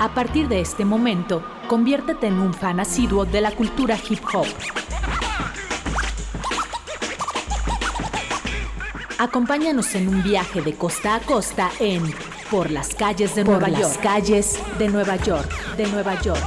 [0.00, 4.46] A partir de este momento, conviértete en un fan asiduo de la cultura hip hop.
[9.18, 12.02] Acompáñanos en un viaje de costa a costa en
[12.50, 14.00] Por las calles de Nueva York.
[14.02, 16.42] calles de Nueva York, de Nueva York,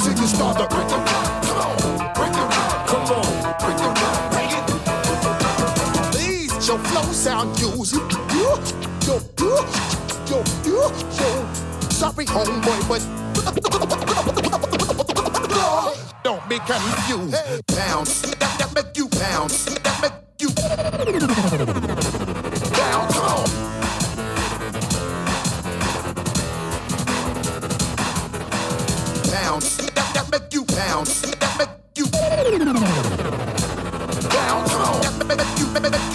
[0.00, 1.04] Bang your head until you start to break your
[1.42, 1.76] Come on.
[2.14, 2.48] Break your
[2.86, 3.28] Come on.
[3.60, 3.94] Break your
[4.30, 4.64] Break it.
[6.12, 7.94] Please, your flow sound used.
[7.94, 8.00] Yo,
[9.06, 9.54] yo, yo,
[10.26, 10.80] yo, yo,
[11.18, 11.28] yo.
[11.90, 13.02] Sorry, homeboy, but
[16.24, 17.36] don't be confused.
[17.66, 19.64] Bounce, that, that make you bounce.
[19.64, 21.89] That make you
[30.80, 32.50] that make you bounce.
[32.50, 34.72] That make you bounce.
[34.72, 35.00] Come on.
[35.18, 36.09] That make you,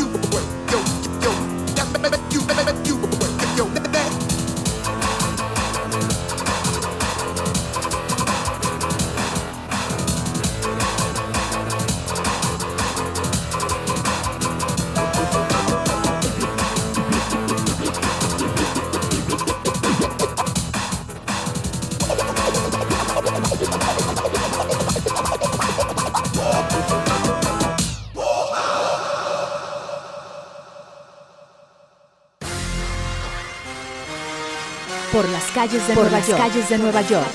[35.66, 36.38] calles de Nueva York.
[36.38, 37.28] calles de Nueva York.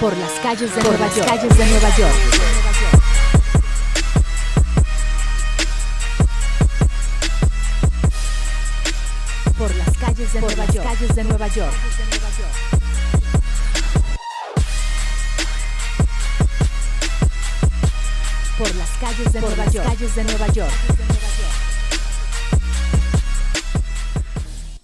[0.00, 1.28] Por las calles de Nueva York.
[1.28, 2.14] calles de Nueva York.
[9.58, 10.86] Por las calles de Nueva York.
[10.86, 11.72] calles de Nueva York.
[18.56, 19.86] Por las calles de Nueva York.
[19.86, 21.27] calles de Nueva York.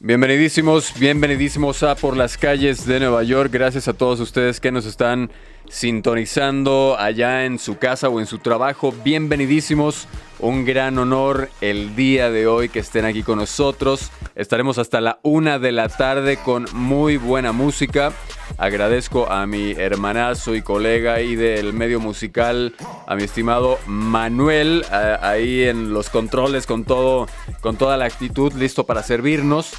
[0.09, 3.51] Bienvenidísimos, bienvenidísimos a Por las calles de Nueva York.
[3.51, 5.31] Gracias a todos ustedes que nos están
[5.71, 8.93] sintonizando allá en su casa o en su trabajo.
[9.03, 10.07] Bienvenidísimos.
[10.41, 14.11] Un gran honor el día de hoy que estén aquí con nosotros.
[14.35, 18.13] Estaremos hasta la una de la tarde con muy buena música.
[18.59, 22.75] Agradezco a mi hermanazo y colega ahí del medio musical,
[23.07, 27.27] a mi estimado Manuel, a- ahí en los controles con todo,
[27.63, 29.73] con toda la actitud, listo para servirnos.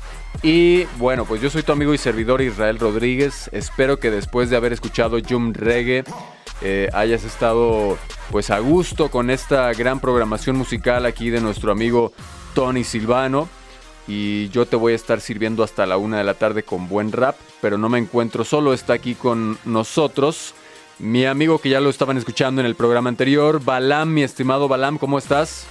[0.44, 3.50] Y bueno, pues yo soy tu amigo y servidor Israel Rodríguez.
[3.51, 6.03] Espero que después de haber escuchado Jum Reggae
[6.62, 7.97] eh, hayas estado
[8.31, 12.13] pues a gusto con esta gran programación musical aquí de nuestro amigo
[12.53, 13.50] Tony Silvano.
[14.07, 17.12] Y yo te voy a estar sirviendo hasta la una de la tarde con buen
[17.12, 20.53] rap, pero no me encuentro solo, está aquí con nosotros.
[21.00, 24.99] Mi amigo que ya lo estaban escuchando en el programa anterior, Balam, mi estimado Balam,
[24.99, 25.66] ¿cómo estás?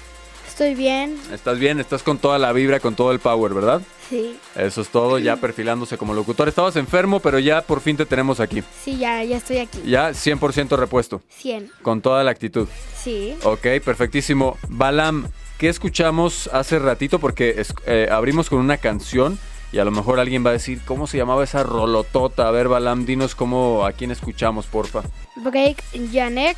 [0.54, 1.80] Estoy bien, ¿Estás bien?
[1.80, 3.82] Estás con toda la vibra, con todo el power, ¿verdad?
[4.08, 4.38] sí.
[4.54, 6.46] Eso es todo, ya perfilándose como locutor.
[6.46, 8.62] Estabas enfermo, pero ya por fin te tenemos aquí.
[8.84, 9.82] Sí, ya, ya estoy aquí.
[9.84, 11.72] Ya 100% repuesto, 100.
[11.82, 12.68] con toda la actitud.
[13.02, 13.34] Sí.
[13.42, 14.56] Ok, perfectísimo.
[14.68, 15.26] Balam,
[15.58, 17.18] ¿qué escuchamos hace ratito?
[17.18, 19.40] Porque es- eh, abrimos con una canción
[19.72, 22.46] y a lo mejor alguien va a decir, ¿cómo se llamaba esa rolotota?
[22.46, 25.02] A ver, Balam, dinos cómo, a quién escuchamos, porfa.
[25.34, 26.56] Break, Janek,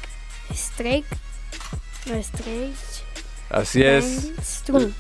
[0.52, 1.06] Strike,
[2.04, 2.74] no Strike,
[3.50, 4.32] Así es.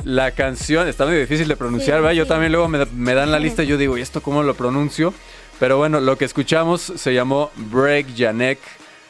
[0.04, 2.16] La canción está muy difícil de pronunciar, Sí, ¿verdad?
[2.16, 4.54] Yo también luego me, me dan la lista y yo digo, ¿y esto cómo lo
[4.54, 5.12] pronuncio?
[5.58, 8.58] Pero bueno, lo que escuchamos se llamó Break Janek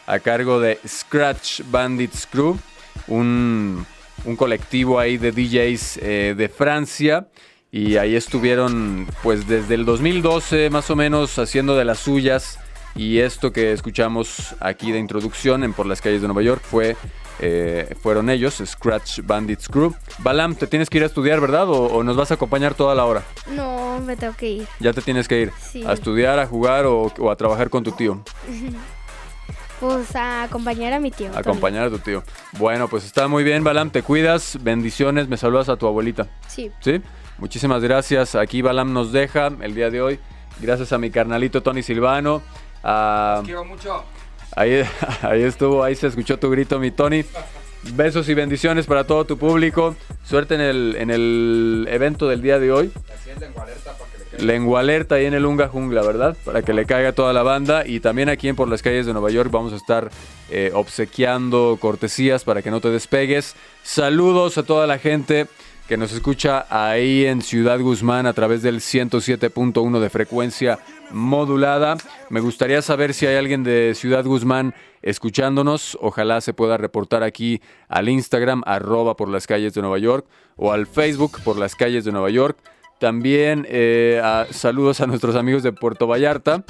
[0.06, 2.56] a cargo de Scratch Bandits Crew,
[3.08, 3.84] un,
[4.24, 7.26] un colectivo ahí de DJs eh, de Francia.
[7.72, 12.58] y ahí estuvieron pues desde el 2012 más o menos haciendo de las suyas
[12.94, 16.96] y esto que escuchamos aquí de introducción en Por las calles de Nueva York fue
[17.40, 19.94] eh, fueron ellos, Scratch Bandits Crew.
[20.18, 21.68] Balam, te tienes que ir a estudiar, ¿verdad?
[21.68, 23.22] ¿O, o nos vas a acompañar toda la hora?
[23.50, 24.68] No, me tengo que ir.
[24.80, 25.84] Ya te tienes que ir Sí.
[25.86, 28.22] a estudiar, a jugar o, o a trabajar con tu tío.
[29.80, 31.30] Pues a acompañar a mi tío.
[31.36, 32.22] Acompañar a tu tío.
[32.58, 33.90] Bueno, pues está muy bien, Balam.
[33.90, 34.56] Te cuidas.
[34.62, 35.28] Bendiciones.
[35.28, 36.28] Me saludas a tu abuelita.
[36.48, 36.70] Sí.
[36.80, 37.02] ¿Sí?
[37.36, 38.34] Muchísimas gracias.
[38.36, 40.18] Aquí Balam nos deja el día de hoy.
[40.60, 42.40] Gracias a mi carnalito Tony Silvano.
[42.82, 44.02] A- Quiero mucho.
[44.56, 44.82] Ahí,
[45.22, 47.24] ahí estuvo, ahí se escuchó tu grito, mi Tony.
[47.94, 49.94] Besos y bendiciones para todo tu público.
[50.24, 52.90] Suerte en el, en el evento del día de hoy.
[53.14, 54.42] Así es lengua alerta para que le quede.
[54.42, 56.36] Lengua alerta ahí en el Unga Jungla, ¿verdad?
[56.44, 57.86] Para que le caiga toda la banda.
[57.86, 60.10] Y también aquí en Por las calles de Nueva York vamos a estar
[60.50, 63.54] eh, obsequiando cortesías para que no te despegues.
[63.84, 65.46] Saludos a toda la gente
[65.86, 70.80] que nos escucha ahí en Ciudad Guzmán a través del 107.1 de frecuencia
[71.10, 71.96] modulada.
[72.30, 75.96] Me gustaría saber si hay alguien de Ciudad Guzmán escuchándonos.
[76.00, 80.26] Ojalá se pueda reportar aquí al Instagram, arroba por las calles de Nueva York,
[80.56, 82.58] o al Facebook por las calles de Nueva York.
[82.98, 86.64] También eh, saludos a nuestros amigos de Puerto Vallarta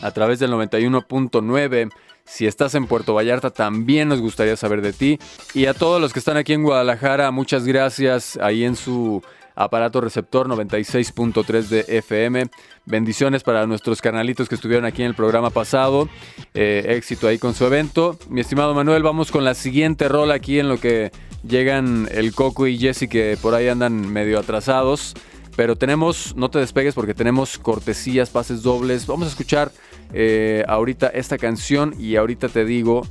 [0.00, 1.90] a través del 91.9.
[2.24, 5.18] Si estás en Puerto Vallarta, también nos gustaría saber de ti.
[5.54, 9.22] Y a todos los que están aquí en Guadalajara, muchas gracias ahí en su
[9.54, 12.46] aparato receptor 96.3 de FM.
[12.84, 16.08] Bendiciones para nuestros carnalitos que estuvieron aquí en el programa pasado.
[16.54, 18.18] Eh, éxito ahí con su evento.
[18.28, 21.12] Mi estimado Manuel, vamos con la siguiente rola aquí en lo que
[21.46, 25.14] llegan el Coco y Jesse que por ahí andan medio atrasados.
[25.54, 29.06] Pero tenemos, no te despegues porque tenemos cortesías, pases dobles.
[29.06, 29.70] Vamos a escuchar
[30.14, 33.06] eh, ahorita esta canción y ahorita te digo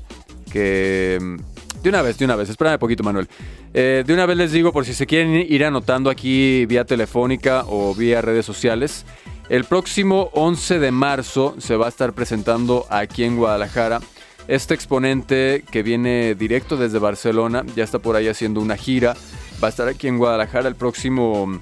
[0.51, 1.37] que...
[1.81, 3.27] De una vez, de una vez, espérame poquito Manuel.
[3.73, 7.63] Eh, de una vez les digo por si se quieren ir anotando aquí vía telefónica
[7.67, 9.05] o vía redes sociales.
[9.49, 13.99] El próximo 11 de marzo se va a estar presentando aquí en Guadalajara
[14.47, 19.15] este exponente que viene directo desde Barcelona, ya está por ahí haciendo una gira,
[19.63, 21.59] va a estar aquí en Guadalajara el próximo,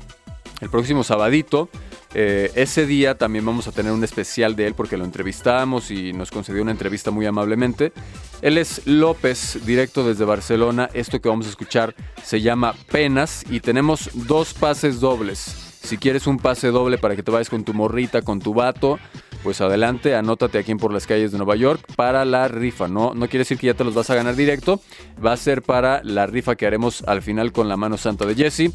[0.61, 1.69] el próximo sabadito.
[2.13, 6.11] Eh, ese día también vamos a tener un especial de él porque lo entrevistamos y
[6.13, 7.93] nos concedió una entrevista muy amablemente.
[8.41, 10.89] Él es López, directo desde Barcelona.
[10.93, 15.39] Esto que vamos a escuchar se llama Penas y tenemos dos pases dobles.
[15.81, 18.99] Si quieres un pase doble para que te vayas con tu morrita, con tu vato,
[19.43, 22.87] pues adelante, anótate aquí en por las calles de Nueva York para la rifa.
[22.87, 24.81] No, no quiere decir que ya te los vas a ganar directo,
[25.23, 28.35] va a ser para la rifa que haremos al final con la mano santa de
[28.35, 28.71] Jesse.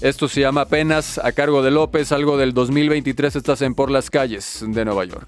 [0.00, 4.10] Esto se llama apenas a cargo de López, algo del 2023 estás en por las
[4.10, 5.26] calles de Nueva York.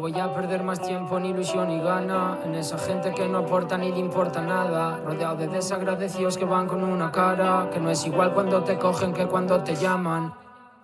[0.00, 3.76] Voy a perder más tiempo, ni ilusión ni gana en esa gente que no aporta
[3.76, 4.98] ni le importa nada.
[5.04, 9.12] Rodeado de desagradecidos que van con una cara que no es igual cuando te cogen
[9.12, 10.32] que cuando te llaman.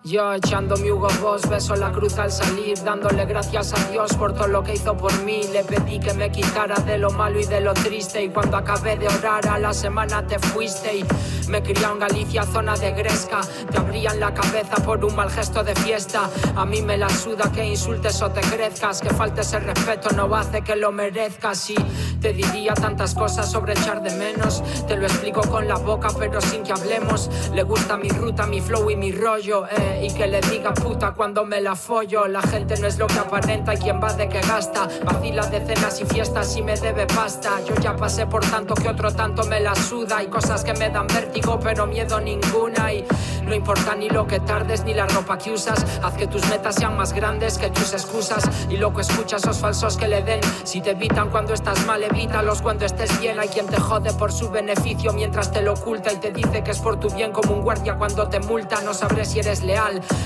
[0.03, 4.33] Yo echando mi Hugo Boss, beso la cruz al salir, dándole gracias a Dios por
[4.33, 5.41] todo lo que hizo por mí.
[5.51, 8.23] Le pedí que me quitara de lo malo y de lo triste.
[8.23, 10.99] Y cuando acabé de orar, a la semana te fuiste.
[10.99, 11.05] Y
[11.49, 13.41] me crié en Galicia, zona de Gresca.
[13.69, 16.29] Te abrían la cabeza por un mal gesto de fiesta.
[16.55, 19.01] A mí me la suda que insultes o te crezcas.
[19.01, 21.69] Que faltes el respeto no hace que lo merezcas.
[21.69, 21.75] Y
[22.21, 24.63] te diría tantas cosas sobre echar de menos.
[24.87, 27.29] Te lo explico con la boca, pero sin que hablemos.
[27.53, 29.65] Le gusta mi ruta, mi flow y mi rollo.
[29.67, 32.27] eh, y que le diga puta cuando me la follo.
[32.27, 34.87] La gente no es lo que aparenta y quien va de que gasta.
[35.03, 37.59] Vacila de cenas y fiestas y me debe pasta.
[37.65, 40.17] Yo ya pasé por tanto que otro tanto me la suda.
[40.17, 42.93] Hay cosas que me dan vértigo, pero miedo ninguna.
[42.93, 43.05] Y
[43.43, 45.83] no importa ni lo que tardes ni la ropa que usas.
[46.03, 48.43] Haz que tus metas sean más grandes que tus excusas.
[48.69, 50.41] Y loco escucha esos falsos que le den.
[50.63, 53.39] Si te evitan cuando estás mal, evítalos cuando estés bien.
[53.39, 56.71] Hay quien te jode por su beneficio mientras te lo oculta y te dice que
[56.71, 58.81] es por tu bien como un guardia cuando te multa.
[58.81, 59.76] No sabré si eres leal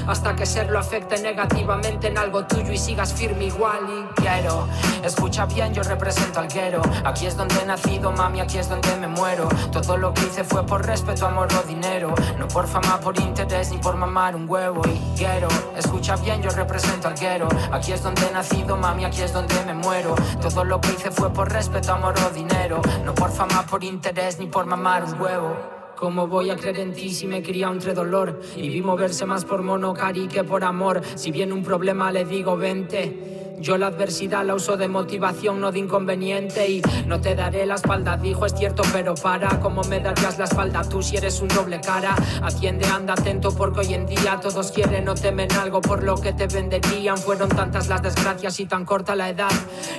[0.07, 3.79] hasta que serlo afecte negativamente en algo tuyo y sigas firme igual.
[3.89, 4.67] Y quiero,
[5.03, 6.81] escucha bien, yo represento al guero.
[7.03, 9.49] Aquí es donde he nacido, mami, aquí es donde me muero.
[9.71, 12.13] Todo lo que hice fue por respeto, amor o dinero.
[12.37, 14.81] No por fama, por interés ni por mamar un huevo.
[14.87, 17.47] Y quiero, escucha bien, yo represento al guero.
[17.71, 20.15] Aquí es donde he nacido, mami, aquí es donde me muero.
[20.41, 22.81] Todo lo que hice fue por respeto, amor o dinero.
[23.05, 25.80] No por fama, por interés ni por mamar un huevo.
[26.01, 28.41] ¿Cómo voy a creer en ti si me cría entre dolor?
[28.55, 30.99] Y vi moverse más por monocari que por amor.
[31.13, 33.40] Si viene un problema le digo vente.
[33.61, 36.67] Yo la adversidad la uso de motivación, no de inconveniente.
[36.67, 39.59] Y no te daré la espalda, dijo, es cierto, pero para.
[39.59, 42.15] ¿Cómo me darías la espalda tú si eres un doble cara?
[42.41, 46.33] Atiende, anda atento, porque hoy en día todos quieren o temen algo por lo que
[46.33, 47.19] te venderían.
[47.19, 49.51] Fueron tantas las desgracias y tan corta la edad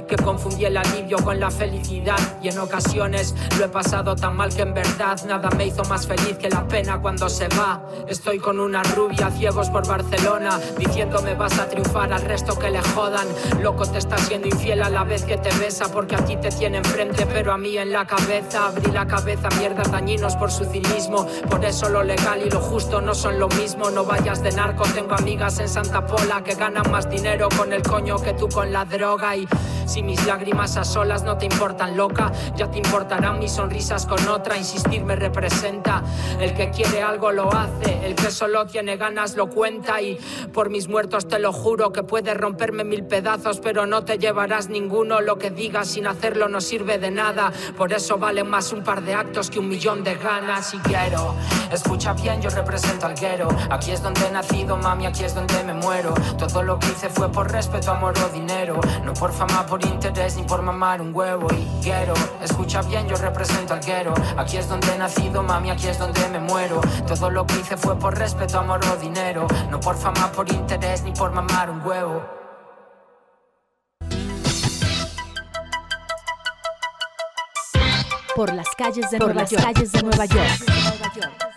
[0.09, 2.19] que confundí el alivio con la felicidad.
[2.43, 6.09] Y en ocasiones lo he pasado tan mal que en verdad nada me hizo más
[6.09, 7.81] feliz que la pena cuando se va.
[8.09, 12.83] Estoy con una rubia, ciegos por Barcelona, diciéndome vas a triunfar al resto que le
[12.83, 13.29] jodan.
[13.61, 16.51] Loco, te está siendo infiel a la vez que te besa, porque a ti te
[16.51, 18.67] tiene enfrente, pero a mí en la cabeza.
[18.67, 21.27] Abrí la cabeza, mierdas dañinos por su cinismo.
[21.49, 23.91] Por eso lo legal y lo justo no son lo mismo.
[23.91, 27.83] No vayas de narco, tengo amigas en Santa Pola que ganan más dinero con el
[27.83, 29.37] coño que tú con la droga.
[29.37, 29.47] Y
[29.87, 34.27] si mis lágrimas a solas no te importan, loca, ya te importarán mis sonrisas con
[34.29, 34.57] otra.
[34.57, 36.03] Insistir me representa.
[36.41, 40.01] El que quiere algo lo hace, el que solo tiene ganas lo cuenta.
[40.01, 40.19] Y
[40.53, 44.69] por mis muertos te lo juro que puedes romperme mil pedazos, pero no te llevarás
[44.69, 45.21] ninguno.
[45.21, 47.53] Lo que digas sin hacerlo no sirve de nada.
[47.77, 50.75] Por eso vale más un par de actos que un millón de ganas.
[50.75, 51.35] Y quiero,
[51.71, 53.49] escucha bien, yo represento al guero.
[53.71, 56.15] Aquí es donde he nacido, mami, aquí es donde me muero.
[56.39, 58.81] Todo lo que hice fue por respeto, amor o dinero.
[59.05, 61.47] No por fama, por interés ni por mamar un huevo.
[61.51, 62.13] Y quiero,
[62.43, 64.13] escucha bien, yo represento al guero.
[64.37, 66.79] Aquí es donde he nacido, mami, aquí es donde me muero.
[67.09, 69.47] Todo lo que hice fue por respeto, amor o dinero.
[69.71, 72.23] No por fama, por interés ni por mamar un huevo.
[78.37, 79.65] Por las calles de, Nueva, York.
[79.65, 81.52] calles de Nueva York.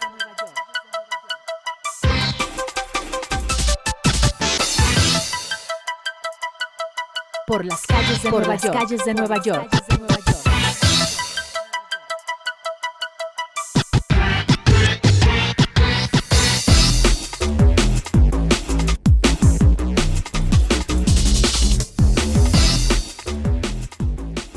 [7.48, 8.74] Por las calles de, Nueva, York.
[8.74, 9.70] calles de Nueva York.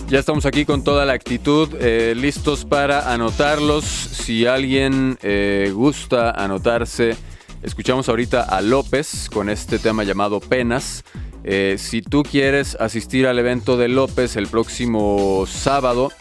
[0.09, 3.85] Ya estamos aquí con toda la actitud, eh, listos para anotarlos.
[3.85, 7.15] Si alguien eh, gusta anotarse,
[7.63, 11.05] escuchamos ahorita a López con este tema llamado Penas.
[11.51, 16.13] Eh, si tú quieres asistir al evento de López el próximo sábado,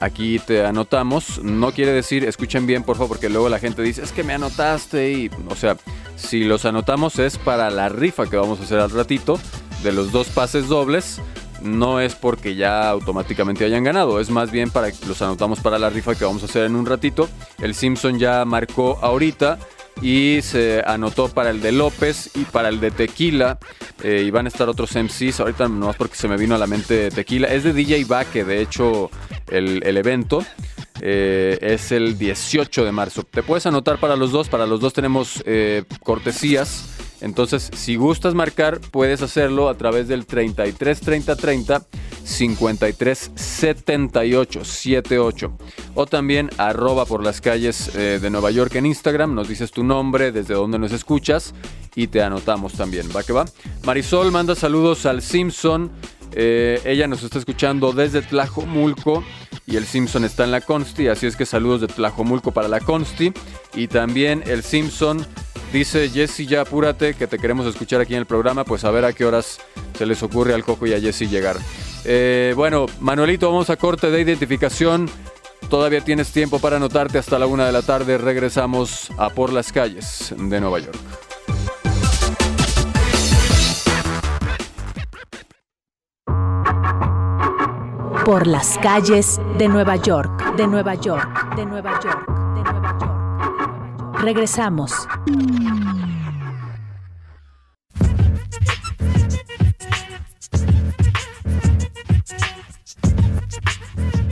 [0.00, 1.42] aquí te anotamos.
[1.42, 4.32] No quiere decir, escuchen bien por favor, porque luego la gente dice, es que me
[4.32, 5.76] anotaste y, o sea,
[6.16, 9.38] si los anotamos es para la rifa que vamos a hacer al ratito
[9.82, 11.20] de los dos pases dobles
[11.62, 15.78] no es porque ya automáticamente hayan ganado, es más bien para que los anotamos para
[15.78, 17.28] la rifa que vamos a hacer en un ratito.
[17.60, 19.58] El Simpson ya marcó ahorita
[20.02, 23.58] y se anotó para el de López y para el de Tequila.
[24.02, 26.66] Eh, y van a estar otros MCs, ahorita nomás porque se me vino a la
[26.66, 27.48] mente Tequila.
[27.48, 29.10] Es de DJ Baque, de hecho,
[29.48, 30.44] el, evento.
[31.00, 33.22] Eh, es el 18 de marzo.
[33.22, 36.94] Te puedes anotar para los dos, para los dos tenemos eh, cortesías.
[37.20, 41.82] Entonces, si gustas marcar, puedes hacerlo a través del 33 30 30
[42.22, 45.58] 53 78 78
[45.94, 49.34] o también arroba por las calles eh, de Nueva York en Instagram.
[49.34, 51.54] Nos dices tu nombre, desde dónde nos escuchas
[51.96, 53.08] y te anotamos también.
[53.14, 53.46] ¿Va que va?
[53.84, 55.90] Marisol manda saludos al Simpson.
[56.30, 59.24] Ella nos está escuchando desde Tlajomulco
[59.68, 62.80] y el Simpson está en la Consti, así es que saludos de Tlajomulco para la
[62.80, 63.32] Consti.
[63.74, 65.26] Y también el Simpson
[65.72, 69.04] Dice Jesse, ya apúrate, que te queremos escuchar aquí en el programa, pues a ver
[69.04, 69.58] a qué horas
[69.96, 71.56] se les ocurre al Coco y a Jesse llegar.
[72.04, 75.10] Eh, bueno, Manuelito, vamos a corte de identificación.
[75.68, 78.16] Todavía tienes tiempo para anotarte hasta la una de la tarde.
[78.16, 81.27] Regresamos a Por las calles de Nueva York.
[88.28, 92.28] Por las calles de Nueva York, de Nueva York, de Nueva York.
[94.20, 94.92] Regresamos.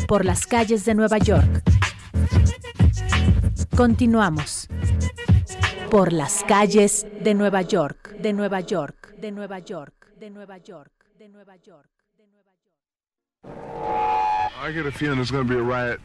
[0.07, 1.63] Por las calles de Nueva York.
[3.75, 4.69] Continuamos.
[5.91, 10.93] Por las calles de Nueva York, de Nueva York, de Nueva York, de Nueva York,
[11.17, 11.96] de Nueva York, de Nueva York.
[13.49, 16.01] I get a feeling there's going to be a riot.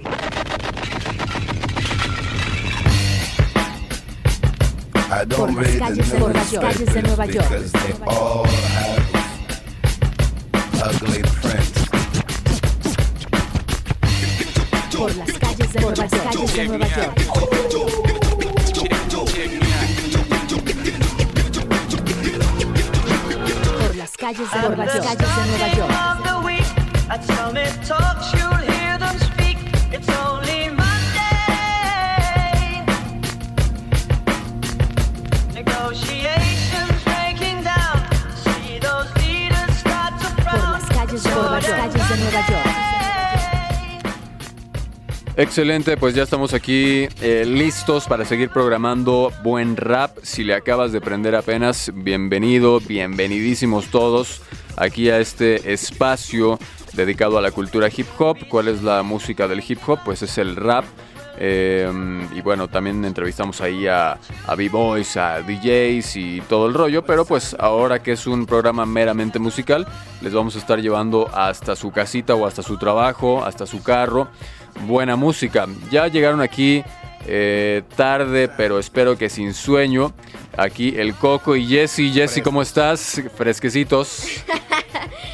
[5.13, 7.49] I don't read the newspapers de Nueva York.
[7.49, 9.11] because they all have
[10.83, 11.81] ugly prints.
[14.95, 16.23] Por las calles de Nueva York.
[16.23, 17.15] Calles de Nueva York.
[23.79, 25.03] Por las calles de Nueva York.
[25.03, 26.40] Calles de Nueva York.
[45.35, 50.17] Excelente, pues ya estamos aquí eh, listos para seguir programando buen rap.
[50.23, 54.41] Si le acabas de prender apenas, bienvenido, bienvenidísimos todos
[54.77, 56.57] aquí a este espacio
[56.93, 58.37] dedicado a la cultura hip hop.
[58.47, 59.99] ¿Cuál es la música del hip hop?
[60.03, 60.85] Pues es el rap.
[61.37, 61.89] Eh,
[62.35, 67.25] y bueno, también entrevistamos ahí a, a B-Boys, a DJs y todo el rollo, pero
[67.25, 69.87] pues ahora que es un programa meramente musical,
[70.21, 74.27] les vamos a estar llevando hasta su casita o hasta su trabajo, hasta su carro.
[74.85, 75.67] Buena música.
[75.89, 76.83] Ya llegaron aquí
[77.25, 80.13] eh, tarde, pero espero que sin sueño.
[80.57, 82.11] Aquí el Coco y Jesse.
[82.13, 83.21] Jesse, ¿cómo estás?
[83.35, 84.25] Fresquecitos.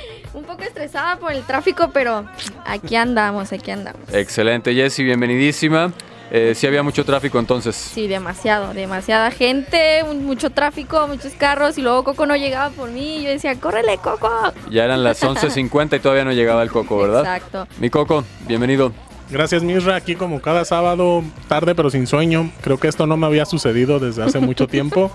[0.58, 2.26] Un poco estresada por el tráfico, pero
[2.66, 4.02] aquí andamos, aquí andamos.
[4.12, 5.94] Excelente, Jesse, bienvenidísima.
[6.32, 7.76] Eh, sí había mucho tráfico entonces.
[7.76, 12.90] Sí, demasiado, demasiada gente, un- mucho tráfico, muchos carros y luego Coco no llegaba por
[12.90, 14.32] mí y yo decía, córrele Coco.
[14.72, 17.22] Ya eran las 11.50 y todavía no llegaba el Coco, ¿verdad?
[17.22, 17.68] Exacto.
[17.80, 18.92] Mi Coco, bienvenido.
[19.30, 22.52] Gracias Misra, aquí como cada sábado, tarde pero sin sueño.
[22.62, 25.12] Creo que esto no me había sucedido desde hace mucho tiempo,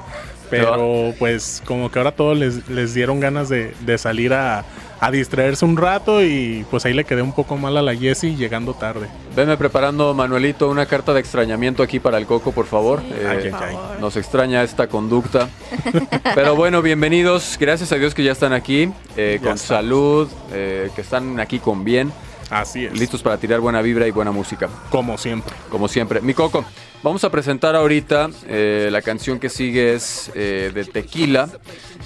[0.50, 4.64] pero pues como que ahora todos les, les dieron ganas de, de salir a,
[5.02, 8.36] a distraerse un rato y pues ahí le quedé un poco mal a la Jessie
[8.36, 9.08] llegando tarde.
[9.34, 13.02] Venme preparando, Manuelito, una carta de extrañamiento aquí para el Coco, por favor.
[13.10, 13.52] Eh.
[14.00, 15.48] Nos extraña esta conducta.
[16.36, 17.56] Pero bueno, bienvenidos.
[17.58, 19.60] Gracias a Dios que ya están aquí, eh, Ya con estamos.
[19.62, 22.12] salud, eh, que están aquí con bien,
[22.52, 22.98] Así es.
[22.98, 25.52] listos para tirar buena vibra y buena música, Como siempre.
[25.70, 26.20] como siempre.
[26.20, 26.64] Mi Coco,
[27.02, 31.48] vamos a presentar ahorita eh, la canción que sigue es eh, de Tequila.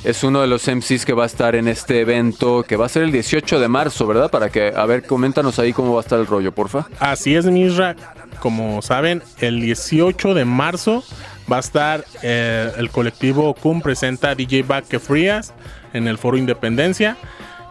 [0.05, 2.88] Es uno de los MCs que va a estar en este evento, que va a
[2.88, 4.31] ser el 18 de marzo, ¿verdad?
[4.31, 6.87] Para que, a ver, coméntanos ahí cómo va a estar el rollo, porfa.
[7.00, 7.97] Así es, Misra.
[8.38, 11.03] Como saben, el 18 de marzo
[11.50, 15.55] va a estar eh, el colectivo CUM presenta a DJ Baque Frías
[15.93, 17.17] en el Foro Independencia.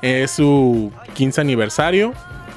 [0.02, 2.14] Es su 15 aniversario.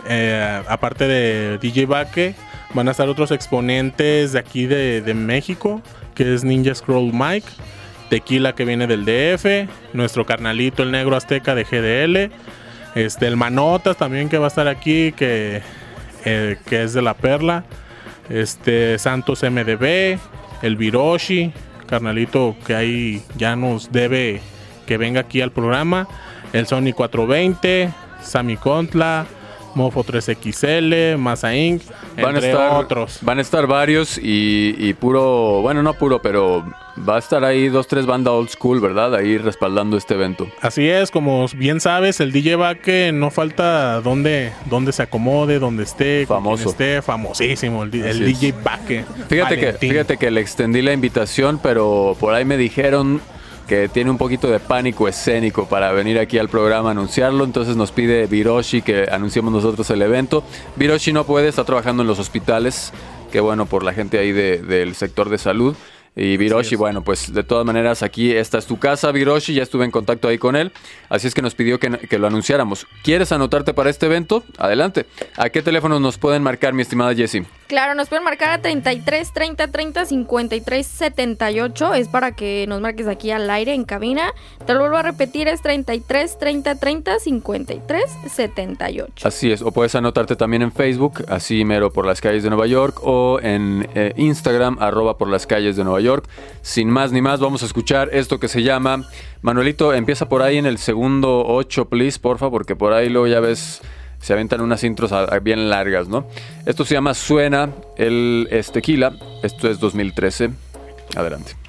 [0.09, 2.35] Eh, aparte de DJ Baque,
[2.75, 5.83] van a estar otros exponentes de aquí de, México,
[6.15, 7.49] que es Ninja Scroll Mike,
[8.09, 12.33] Tequila que viene del DF, nuestro carnalito el negro azteca de GDL,
[12.95, 15.61] este, el Manotas también que va a estar aquí, que
[16.25, 17.65] eh, que es de la Perla,
[18.29, 20.19] este Santos MDB,
[20.63, 21.53] el Viroshi,
[21.87, 24.41] carnalito que ahí ya nos debe
[24.87, 26.09] que venga aquí al programa,
[26.53, 29.27] el Sony 420, Sammy Contla,
[29.75, 31.83] Mofo 3XL, Masa Inc.,
[32.17, 33.19] Van a, entre estar, otros.
[33.23, 36.65] van a estar varios y, y puro, bueno, no puro, pero
[37.09, 39.15] va a estar ahí dos, tres bandas old school, ¿verdad?
[39.15, 40.49] Ahí respaldando este evento.
[40.61, 45.85] Así es, como bien sabes, el DJ Baque no falta donde, donde se acomode, donde
[45.85, 46.71] esté, Famoso.
[46.71, 48.25] esté, famosísimo, el, el.
[48.25, 49.05] DJ Baque.
[49.29, 53.21] Fíjate que, fíjate que le extendí la invitación, pero por ahí me dijeron
[53.69, 57.77] que tiene un poquito de pánico escénico para venir aquí al programa a anunciarlo, entonces
[57.77, 60.43] nos pide Viroshi que anunciemos nosotros el evento.
[60.77, 62.93] Viroshi no puede, está trabajando en los hospitales,
[63.31, 65.77] que bueno, por la gente ahí de- del sector de salud.
[66.21, 69.85] Y Viroshi, bueno, pues de todas maneras aquí esta es tu casa, Viroshi, ya estuve
[69.85, 70.73] en contacto ahí con él,
[71.09, 72.89] así es que nos pidió que, que lo anunciáramos.
[73.05, 74.43] ¿Quieres anotarte para este evento?
[74.59, 75.07] Adelante.
[75.37, 77.47] ¿A qué teléfono nos pueden marcar, mi estimada Jessie?
[77.69, 81.95] Claro, nos pueden marcar a 33 30 30 53 78.
[81.95, 84.33] Es para que nos marques aquí al aire en cabina.
[84.67, 89.29] Te lo vuelvo a repetir, es 33 30 30 53 78.
[89.29, 92.67] Así es, o puedes anotarte también en Facebook, así mero por las calles de Nueva
[92.67, 96.08] York, o en eh, Instagram, arroba por las calles de Nueva York.
[96.63, 99.09] Sin más ni más, vamos a escuchar esto que se llama.
[99.43, 103.41] Manuelito, empieza por ahí en el segundo 8, please, porfa, porque por ahí luego ya
[103.41, 103.81] ves,
[104.21, 106.27] se aventan unas intros bien largas, ¿no?
[106.67, 110.51] Esto se llama Suena, el es tequila, esto es 2013.
[111.17, 111.68] Adelante.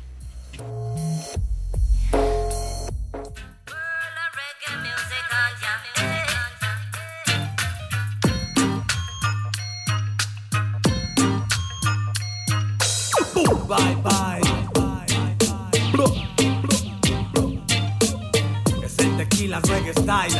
[13.79, 14.41] Bye bye.
[18.83, 20.35] Es el tequila reggae style.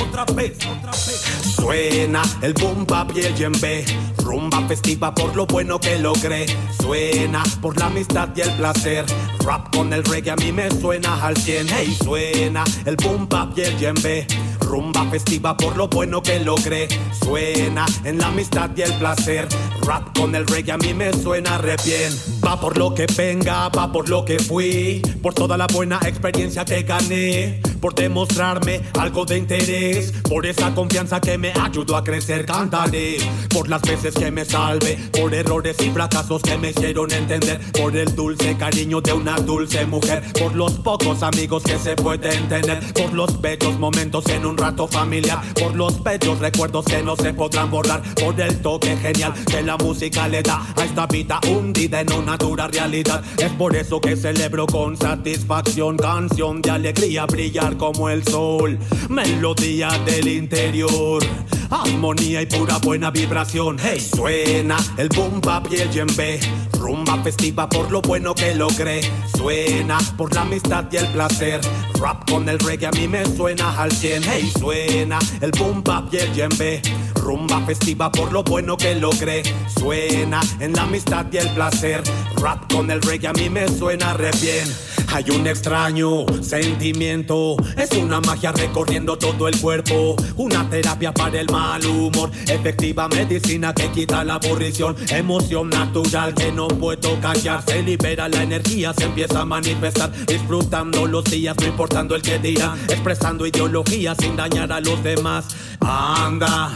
[0.00, 1.29] Otra vez, otra vez.
[1.56, 3.84] Suena el boom bap y el djembe.
[4.18, 6.46] Rumba festiva por lo bueno que logré.
[6.80, 9.04] Suena por la amistad y el placer.
[9.44, 11.66] Rap con el reggae a mí me suena al 100.
[11.68, 14.26] Hey, suena el boom bap y el djembe.
[14.60, 16.88] Rumba festiva por lo bueno que logré.
[17.24, 19.48] Suena en la amistad y el placer.
[19.82, 22.12] Rap con el reggae a mí me suena re bien.
[22.46, 25.02] Va por lo que venga, va por lo que fui.
[25.22, 27.60] Por toda la buena experiencia que gané.
[27.80, 33.16] Por demostrarme algo de interés, por esa confianza que me ayudó a crecer, cantaré,
[33.48, 37.96] por las veces que me salve, por errores y fracasos que me hicieron entender, por
[37.96, 42.92] el dulce cariño de una dulce mujer, por los pocos amigos que se pueden tener,
[42.92, 47.32] por los bellos momentos en un rato familiar, por los bellos recuerdos que no se
[47.32, 52.00] podrán borrar, por el toque genial que la música le da a esta vida hundida
[52.00, 53.22] en una dura realidad.
[53.38, 58.78] Es por eso que celebro con satisfacción, canción de alegría, brillar como el sol,
[59.08, 61.22] melodía del interior.
[61.70, 63.76] Armonía y pura buena vibración.
[63.80, 66.40] Hey, suena el boom bap y el djembe.
[66.72, 69.00] Rumba festiva por lo bueno que logré.
[69.36, 71.60] Suena por la amistad y el placer.
[72.00, 74.22] Rap con el reggae a mí me suena al 100.
[74.24, 76.82] Hey, suena el boom bap y el djembe.
[77.20, 79.42] Rumba festiva por lo bueno que logré.
[79.78, 82.02] Suena en la amistad y el placer.
[82.36, 84.66] Rap con el reggae a mí me suena re bien.
[85.12, 87.56] Hay un extraño sentimiento.
[87.76, 90.14] Es una magia recorriendo todo el cuerpo.
[90.36, 92.30] Una terapia para el mal humor.
[92.46, 94.96] Efectiva medicina que quita la aburrición.
[95.10, 97.62] Emoción natural que no puedo callar.
[97.66, 100.12] Se libera la energía, se empieza a manifestar.
[100.26, 102.76] Disfrutando los días, no importando el que dirá.
[102.88, 105.46] Expresando ideología sin dañar a los demás.
[105.80, 106.70] Anda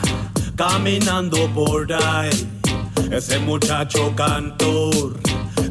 [0.57, 2.49] caminando por ahí.
[3.11, 5.19] Ese muchacho cantor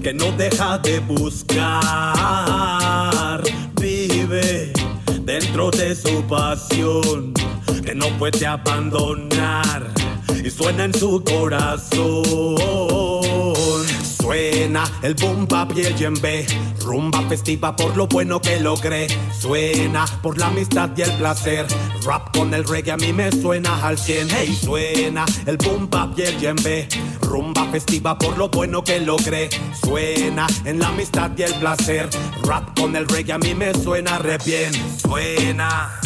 [0.01, 1.71] que no deja de buscar.
[3.75, 4.73] Vive
[5.21, 7.33] dentro de su pasión
[7.83, 9.87] que no puede abandonar
[10.43, 13.12] y suena en su corazón.
[14.23, 16.47] Suena el boom bap y el djembe,
[16.81, 19.09] rumba festiva por lo bueno que logré.
[19.37, 21.67] Suena por la amistad y el placer,
[22.05, 24.29] rap con el reggae a mí me suena al 100.
[24.29, 26.87] Hey, suena el boom bap y el djembe,
[27.19, 29.49] rumba festiva por lo bueno que logré.
[29.83, 32.07] Suena en la amistad y el placer,
[32.43, 34.71] rap con el reggae a mí me suena re bien.
[35.01, 35.99] Suena.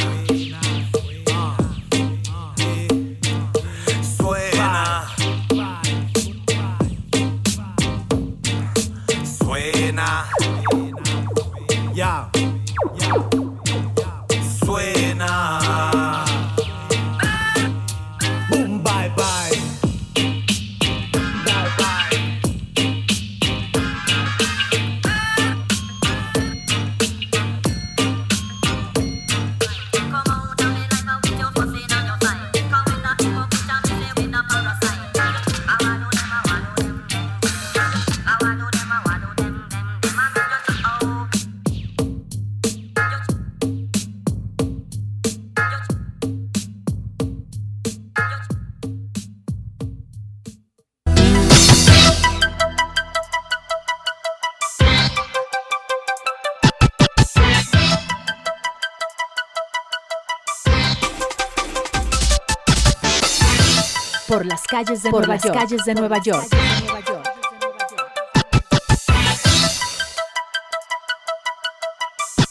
[64.78, 65.58] Calles de Por Nueva las York.
[65.58, 66.48] calles de Nueva York.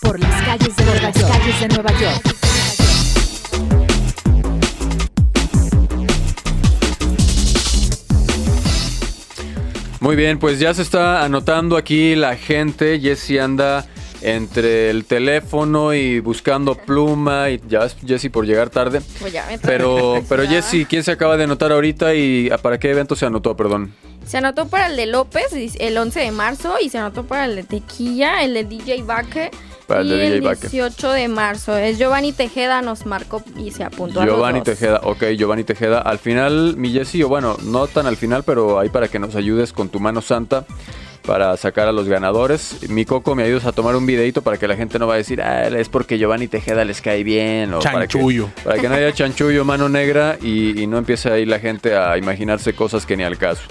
[0.00, 1.32] Por las calles de Por Nueva las York.
[1.32, 2.36] calles de Nueva York.
[10.00, 12.98] Muy bien, pues ya se está anotando aquí la gente.
[12.98, 13.86] Jesse anda
[14.22, 19.00] entre el teléfono y buscando pluma y ya Jesse por llegar tarde.
[19.20, 20.50] Pues ya me Pero, pero Ya.
[20.62, 23.56] Jesse, ¿quién se acaba de anotar ahorita y ah, para qué evento se anotó?
[23.56, 23.94] Perdón.
[24.26, 25.46] Se anotó para el de López
[25.78, 29.50] el 11 de marzo y se anotó para el de Tequilla, el de DJ Baque.
[29.86, 30.68] Para el y de DJ el Baque.
[30.68, 31.76] 18 de marzo.
[31.76, 34.78] Es Giovanni Tejeda, nos marcó y se apuntó a Giovanni los dos.
[34.78, 36.00] Tejeda, ok, Giovanni Tejeda.
[36.00, 39.36] Al final, mi Jesse, o bueno, no tan al final, pero ahí para que nos
[39.36, 40.66] ayudes con tu mano santa
[41.24, 42.88] para sacar a los ganadores.
[42.88, 45.16] Mi Coco, me ayudas a tomar un videito para que la gente no va a
[45.18, 47.72] decir, ah, es porque Giovanni Tejeda les cae bien.
[47.74, 48.48] O para que- Chanchullo.
[48.64, 52.16] Para que, no haya chanchullo, mano negra y, y no empiece ahí la gente a
[52.18, 53.62] imaginarse cosas que ni al caso.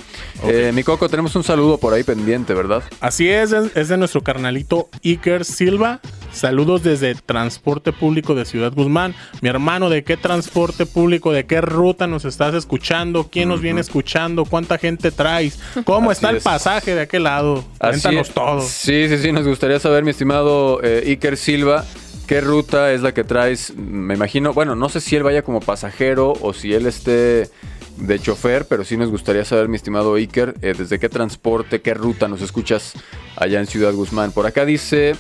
[0.47, 2.84] Eh, mi Coco, tenemos un saludo por ahí pendiente, ¿verdad?
[2.99, 5.99] Así es, es, de nuestro carnalito Iker Silva.
[6.31, 9.15] Saludos desde Transporte Público de Ciudad Guzmán.
[9.41, 13.29] Mi hermano, ¿de qué transporte público, de qué ruta nos estás escuchando?
[13.31, 14.43] ¿Quién nos viene escuchando?
[14.43, 15.58] ¿Cuánta gente traes?
[15.86, 17.35] ¿Cómo Así está el pasaje de aquel lado?
[17.39, 18.34] Así Cuéntanos es.
[18.34, 18.62] todo.
[18.62, 21.86] Sí, sí, sí, nos gustaría saber, mi estimado eh, Iker Silva,
[22.28, 23.74] qué ruta es la que traes.
[23.76, 27.50] Me imagino, bueno, no sé si él vaya como pasajero o si él esté
[27.98, 31.93] de chofer, pero sí nos gustaría saber, mi estimado Iker, eh, desde qué transporte, qué
[31.93, 32.93] ruta nos escuchas
[33.38, 34.32] allá en Ciudad Guzmán.
[34.32, 35.15] Por acá dice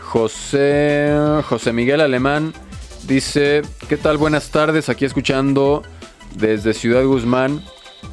[0.00, 1.12] José,
[1.48, 2.54] José Miguel Alemán,
[3.06, 4.16] dice, ¿qué tal?
[4.16, 5.82] Buenas tardes, aquí escuchando
[6.34, 7.62] desde Ciudad Guzmán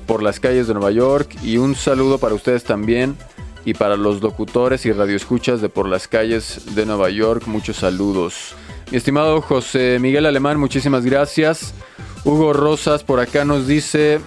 [0.08, 3.16] por las calles de Nueva York y un saludo para ustedes también
[3.66, 8.56] y para los locutores y radioescuchas de por las calles de Nueva York, muchos saludos.
[8.92, 11.74] Mi estimado José Miguel Alemán, muchísimas gracias.
[12.26, 14.20] Hugo Rosas por acá nos dice,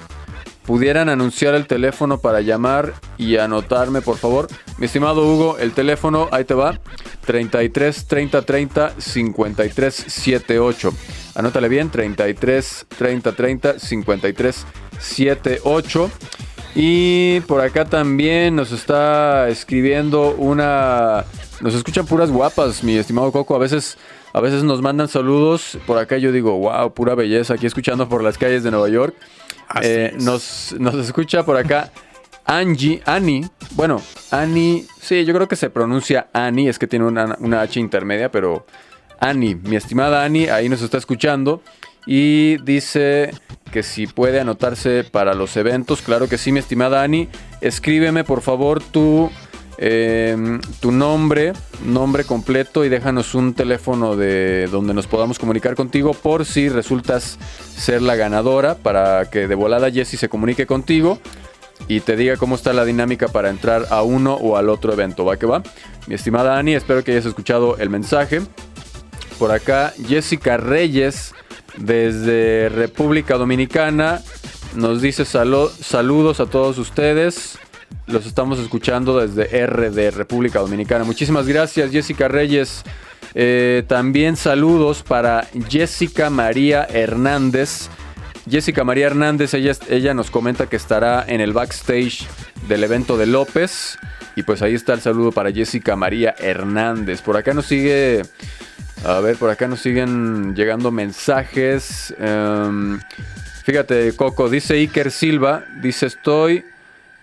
[0.67, 4.49] pudieran anunciar el teléfono para llamar y anotarme, por favor.
[4.79, 6.81] Mi estimado Hugo, el teléfono, ahí te va,
[7.27, 10.93] 33 30 30 53 78.
[11.35, 14.67] Anótale bien, 33 30 30 53
[14.99, 16.11] 78.
[16.75, 21.25] Y por acá también nos está escribiendo una...
[21.61, 23.55] Nos escuchan puras guapas, mi estimado Coco.
[23.55, 23.97] A veces,
[24.33, 25.79] a veces nos mandan saludos.
[25.87, 27.55] Por acá yo digo, wow, pura belleza.
[27.55, 29.15] Aquí escuchando por las calles de Nueva York.
[29.83, 31.93] Eh, nos, nos escucha por acá
[32.45, 33.49] Angie, Annie.
[33.73, 36.69] Bueno, Annie, sí, yo creo que se pronuncia Annie.
[36.69, 38.67] Es que tiene una, una H intermedia, pero
[39.21, 41.63] Annie, mi estimada Annie, ahí nos está escuchando.
[42.07, 43.33] Y dice
[43.75, 46.01] que si puede anotarse para los eventos.
[46.01, 47.29] Claro que sí, mi estimada Ani.
[47.61, 49.31] Escríbeme por favor tu,
[49.79, 56.15] eh, tu nombre, nombre completo y déjanos un teléfono de donde nos podamos comunicar contigo
[56.15, 57.39] por si resultas
[57.77, 61.19] ser la ganadora para que de volada Jessy se comunique contigo
[61.89, 65.25] y te diga cómo está la dinámica para entrar a uno o al otro evento.
[65.25, 65.63] ¿Va que va?
[66.07, 68.41] Mi estimada Ani, espero que hayas escuchado el mensaje.
[69.39, 71.35] Por acá, Jessica Reyes
[71.77, 74.23] desde República Dominicana.
[74.75, 77.59] Nos dice saludos a todos ustedes.
[78.07, 81.05] Los estamos escuchando desde RD, República Dominicana.
[81.05, 82.83] Muchísimas gracias, Jessica Reyes.
[83.35, 87.89] Eh, también saludos para Jessica María Hernández.
[88.49, 92.27] Jessica María Hernández, ella, ella nos comenta que estará en el backstage
[92.69, 93.97] del evento de López.
[94.37, 97.23] Y pues ahí está el saludo para Jessica María Hernández.
[97.23, 98.23] Por acá nos sigue
[99.05, 102.15] a ver, por acá nos siguen llegando mensajes.
[102.19, 102.99] Em,
[103.65, 106.65] fíjate, Coco, dice Iker Silva, dice estoy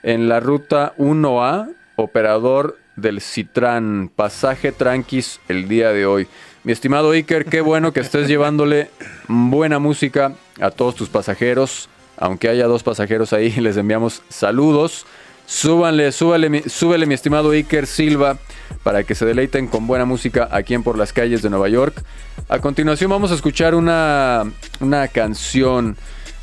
[0.03, 6.27] en la ruta 1A, operador del Citran, pasaje tranquis el día de hoy.
[6.63, 8.91] Mi estimado Iker, qué bueno que estés llevándole
[9.27, 11.89] buena música a todos tus pasajeros.
[12.17, 15.07] Aunque haya dos pasajeros ahí, les enviamos saludos.
[15.51, 18.37] Súbanle, súbale, súbele mi estimado Iker Silva
[18.83, 22.01] para que se deleiten con buena música aquí en Por las calles de Nueva York.
[22.47, 25.97] A continuación vamos a escuchar una, una canción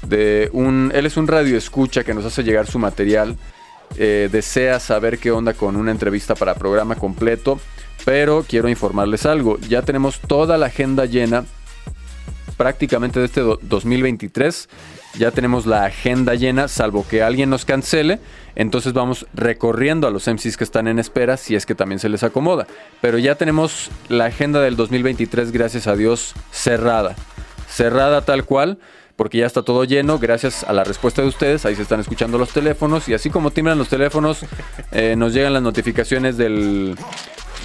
[0.07, 0.93] de un...
[0.95, 3.39] Él es un radio escucha que nos hace llegar su material.
[3.97, 7.59] Eh, desea saber qué onda con una entrevista para programa completo.
[8.05, 9.59] Pero quiero informarles algo.
[9.71, 11.47] Ya tenemos toda la agenda llena
[12.59, 14.69] prácticamente de este 2023
[15.17, 18.21] ya tenemos la agenda llena, salvo que alguien nos cancele.
[18.59, 22.09] Entonces vamos recorriendo a los MCs que están en espera si es que también se
[22.09, 22.67] les acomoda.
[23.01, 27.15] Pero ya tenemos la agenda del 2023, gracias a Dios, cerrada.
[27.69, 28.79] Cerrada tal cual,
[29.15, 31.65] porque ya está todo lleno, gracias a la respuesta de ustedes.
[31.67, 34.41] Ahí se están escuchando los teléfonos y así como timbran los teléfonos,
[34.91, 36.99] eh, nos llegan las notificaciones del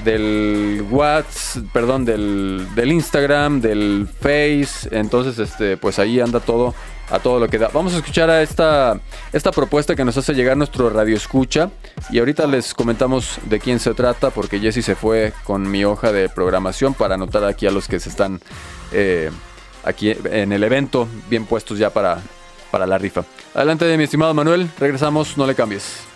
[0.04, 4.90] del WhatsApp, perdón, del, del, Instagram, del Face.
[4.92, 6.74] Entonces, este, pues ahí anda todo
[7.10, 7.70] a todo lo que da.
[7.74, 9.00] Vamos a escuchar a esta,
[9.32, 11.70] esta propuesta que nos hace llegar nuestro radio escucha.
[12.10, 16.12] Y ahorita les comentamos de quién se trata, porque Jesse se fue con mi hoja
[16.12, 18.42] de programación para anotar aquí a los que se están
[18.92, 19.32] eh,
[19.84, 22.20] aquí en el evento, bien puestos ya para,
[22.72, 23.24] para la rifa.
[23.54, 26.13] Adelante, mi estimado Manuel, regresamos, no le cambies.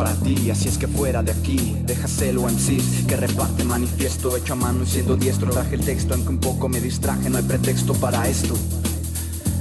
[0.00, 4.54] Para ti, así es que fuera de aquí Déjaselo en cis, que reparte manifiesto Hecho
[4.54, 7.44] a mano y siendo diestro Traje el texto, aunque un poco me distraje No hay
[7.44, 8.54] pretexto para esto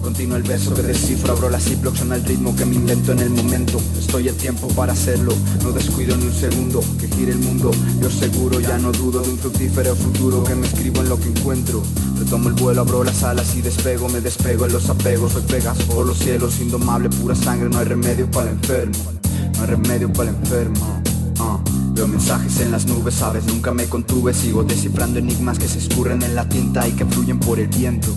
[0.01, 3.19] Continúa el verso que descifro, abro la Ziploc, son el ritmo que me invento en
[3.19, 3.81] el momento.
[3.99, 7.69] Estoy a tiempo para hacerlo, no descuido ni un segundo, que gire el mundo.
[8.01, 11.27] Yo seguro, ya no dudo de un fructífero futuro que me escribo en lo que
[11.27, 11.83] encuentro.
[12.17, 15.33] Retomo el vuelo, abro las alas y despego, me despego en los apegos.
[15.33, 19.18] Soy pegas por los cielos, indomable, pura sangre, no hay remedio para el enfermo.
[19.59, 21.01] No hay remedio para el enfermo.
[21.39, 21.93] Uh.
[21.93, 26.23] Veo mensajes en las nubes, sabes, nunca me contuve Sigo descifrando enigmas que se escurren
[26.23, 28.07] en la tinta y que fluyen por el viento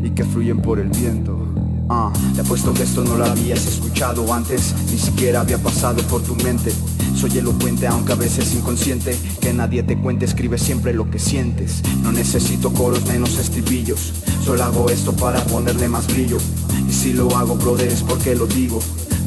[0.00, 1.36] y que fluyen por el viento.
[1.88, 6.22] Ah, te apuesto que esto no lo habías escuchado antes, ni siquiera había pasado por
[6.22, 6.72] tu mente.
[7.16, 11.82] Soy elocuente aunque a veces inconsciente, que nadie te cuente, escribe siempre lo que sientes.
[12.04, 14.12] No necesito coros menos estribillos,
[14.44, 16.38] solo hago esto para ponerle más brillo.
[16.88, 18.78] Y si lo hago, brother, es porque lo digo,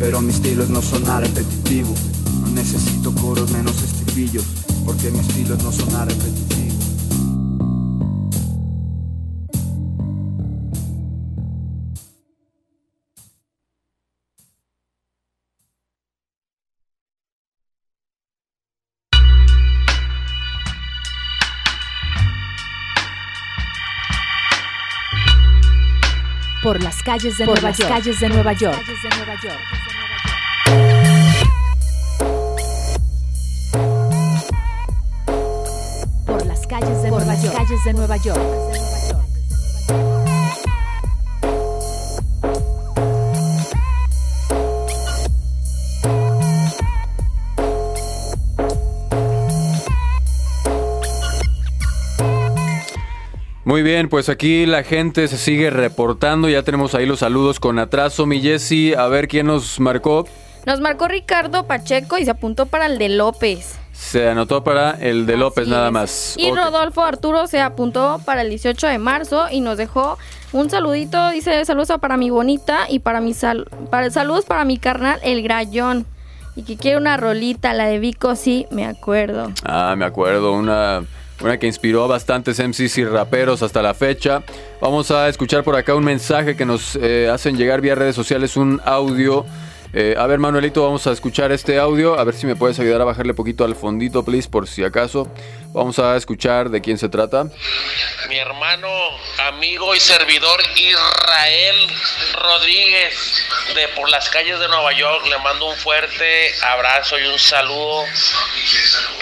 [0.02, 1.94] pero mi estilo es no sonar repetitivo.
[2.42, 4.44] No necesito coros menos estribillos
[4.84, 6.72] Porque mi estilo es no sonar repetitivo.
[26.64, 28.82] Por las calles de, por las Calles de Nueva York.
[37.32, 37.56] Nueva las York.
[37.56, 38.42] calles de Nueva York.
[53.64, 56.50] Muy bien, pues aquí la gente se sigue reportando.
[56.50, 58.26] Ya tenemos ahí los saludos con atraso.
[58.26, 60.28] Mi Jessy, a ver quién nos marcó.
[60.66, 63.81] Nos marcó Ricardo Pacheco y se apuntó para el de López.
[64.02, 65.94] Se anotó para el de López Así nada es.
[65.94, 66.34] más.
[66.36, 66.52] Y.
[66.52, 70.18] Rodolfo Arturo se apuntó para el 18 de marzo y nos dejó
[70.54, 71.30] un saludito.
[71.30, 75.44] Dice saludos para mi bonita y para mi sal para, saludos para mi carnal el
[75.44, 76.08] Grayón.
[76.56, 79.54] Y que quiere una rolita, la de Vico, sí, me acuerdo.
[79.64, 81.04] Ah, me acuerdo, una,
[81.40, 84.42] una que inspiró a bastantes MCs y raperos hasta la fecha.
[84.82, 88.58] Vamos a escuchar por acá un mensaje que nos eh, hacen llegar vía redes sociales,
[88.58, 89.46] un audio.
[89.94, 92.18] Eh, a ver, Manuelito, vamos a escuchar este audio.
[92.18, 95.28] A ver si me puedes ayudar a bajarle poquito al fondito, please, por si acaso.
[95.74, 97.46] Vamos a escuchar de quién se trata.
[98.30, 98.88] Mi hermano,
[99.48, 101.88] amigo y servidor Israel
[102.34, 103.44] Rodríguez
[103.76, 108.06] de por las calles de Nueva York le mando un fuerte abrazo y un saludo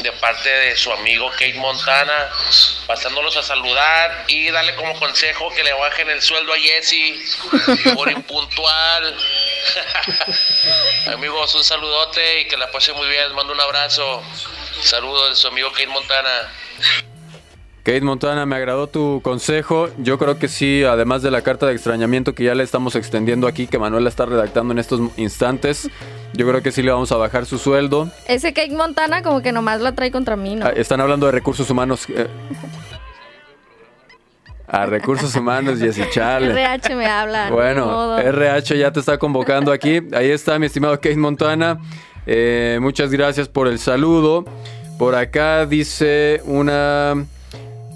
[0.02, 2.30] de parte de su amigo Kate Montana,
[2.88, 8.10] pasándolos a saludar y darle como consejo que le bajen el sueldo a Jesse por
[8.12, 9.16] impuntual.
[11.14, 13.24] Amigos, un saludote y que la pasen muy bien.
[13.28, 14.22] Les mando un abrazo.
[14.82, 16.30] Saludos de su amigo Kate Montana.
[17.84, 19.90] Kate Montana, me agradó tu consejo.
[19.98, 23.48] Yo creo que sí, además de la carta de extrañamiento que ya le estamos extendiendo
[23.48, 25.90] aquí, que Manuel la está redactando en estos instantes,
[26.34, 28.10] yo creo que sí le vamos a bajar su sueldo.
[28.28, 30.68] Ese Cake Montana como que nomás la trae contra mí, ¿no?
[30.68, 32.06] Ah, Están hablando de recursos humanos.
[32.10, 32.28] eh.
[34.72, 36.52] A recursos humanos, Jessy Chale.
[36.52, 37.50] RH me habla.
[37.50, 38.18] Bueno.
[38.20, 40.00] RH ya te está convocando aquí.
[40.14, 41.80] Ahí está mi estimado Kate Montana.
[42.28, 44.46] Eh, muchas gracias por el saludo.
[45.00, 47.26] Por acá dice una...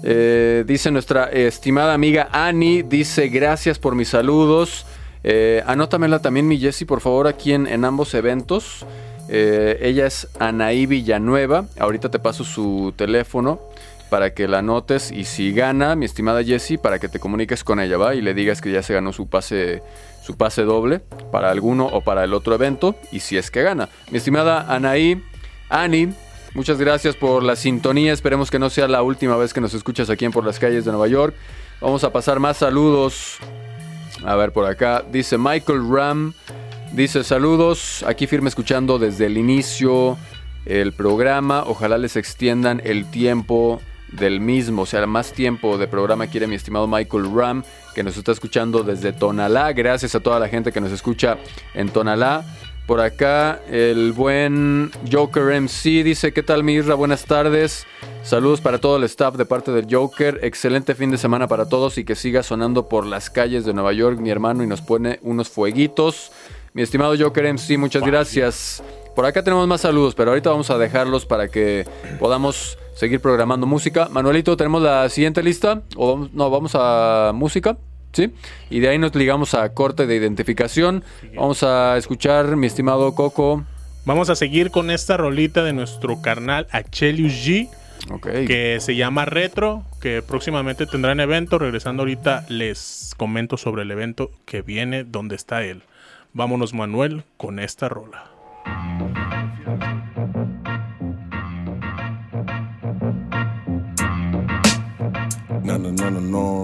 [0.02, 4.84] eh, dice nuestra estimada amiga Ani, dice gracias por mis saludos.
[5.22, 8.84] Eh, anótamela también mi Jessie, por favor, aquí en, en ambos eventos.
[9.28, 11.66] Eh, ella es Anaí Villanueva.
[11.78, 13.60] Ahorita te paso su teléfono
[14.14, 17.80] para que la anotes y si gana, mi estimada Jessie, para que te comuniques con
[17.80, 18.14] ella, ¿va?
[18.14, 19.82] Y le digas que ya se ganó su pase,
[20.22, 21.00] su pase doble
[21.32, 23.88] para alguno o para el otro evento y si es que gana.
[24.12, 25.20] Mi estimada Anaí,
[25.68, 26.14] Ani,
[26.54, 28.12] muchas gracias por la sintonía.
[28.12, 30.84] Esperemos que no sea la última vez que nos escuchas aquí en Por las calles
[30.84, 31.34] de Nueva York.
[31.80, 33.38] Vamos a pasar más saludos.
[34.24, 36.34] A ver, por acá dice Michael Ram.
[36.92, 40.16] Dice saludos, aquí firme escuchando desde el inicio
[40.66, 41.64] el programa.
[41.66, 43.80] Ojalá les extiendan el tiempo
[44.16, 48.16] del mismo, o sea, más tiempo de programa quiere mi estimado Michael Ram, que nos
[48.16, 49.72] está escuchando desde Tonalá.
[49.72, 51.38] Gracias a toda la gente que nos escucha
[51.74, 52.44] en Tonalá.
[52.86, 56.94] Por acá, el buen Joker MC dice: ¿Qué tal, mi Isra?
[56.94, 57.86] Buenas tardes.
[58.22, 60.40] Saludos para todo el staff de parte del Joker.
[60.42, 63.94] Excelente fin de semana para todos y que siga sonando por las calles de Nueva
[63.94, 66.30] York, mi hermano, y nos pone unos fueguitos.
[66.74, 68.82] Mi estimado Joker MC, muchas gracias.
[69.14, 71.86] Por acá tenemos más saludos, pero ahorita vamos a dejarlos para que
[72.18, 74.08] podamos seguir programando música.
[74.10, 75.82] Manuelito, ¿tenemos la siguiente lista?
[75.96, 77.76] ¿O vamos- no, vamos a música?
[78.12, 78.32] ¿Sí?
[78.70, 81.02] Y de ahí nos ligamos a corte de identificación.
[81.34, 83.64] Vamos a escuchar, mi estimado Coco.
[84.04, 87.68] Vamos a seguir con esta rolita de nuestro carnal Achelius G.
[88.46, 91.58] Que se llama Retro, que próximamente tendrán evento.
[91.58, 95.82] Regresando ahorita les comento sobre el evento que viene, donde está él.
[96.34, 98.26] Vámonos Manuel con esta rola.
[106.04, 106.62] No, no, no.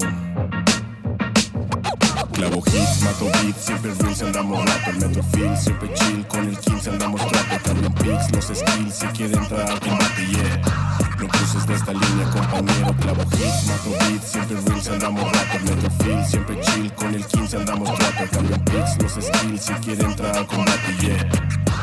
[2.34, 4.90] Clavo hits, mato beats, siempre reels andamos rato.
[4.90, 7.62] El metro feel, siempre chill, con el 15 andamos trato.
[7.64, 10.60] Cambian pics, los skills, si quiere entrar al combate, yeah.
[11.18, 12.94] No cruces de esta línea, compañero.
[13.00, 15.56] Clavo hits, mato beats, siempre reels andamos rato.
[15.56, 18.30] El metro feel, siempre chill, con el 15 andamos trato.
[18.30, 21.24] Cambian pics, los skills, si quiere entrar al combate, yeah.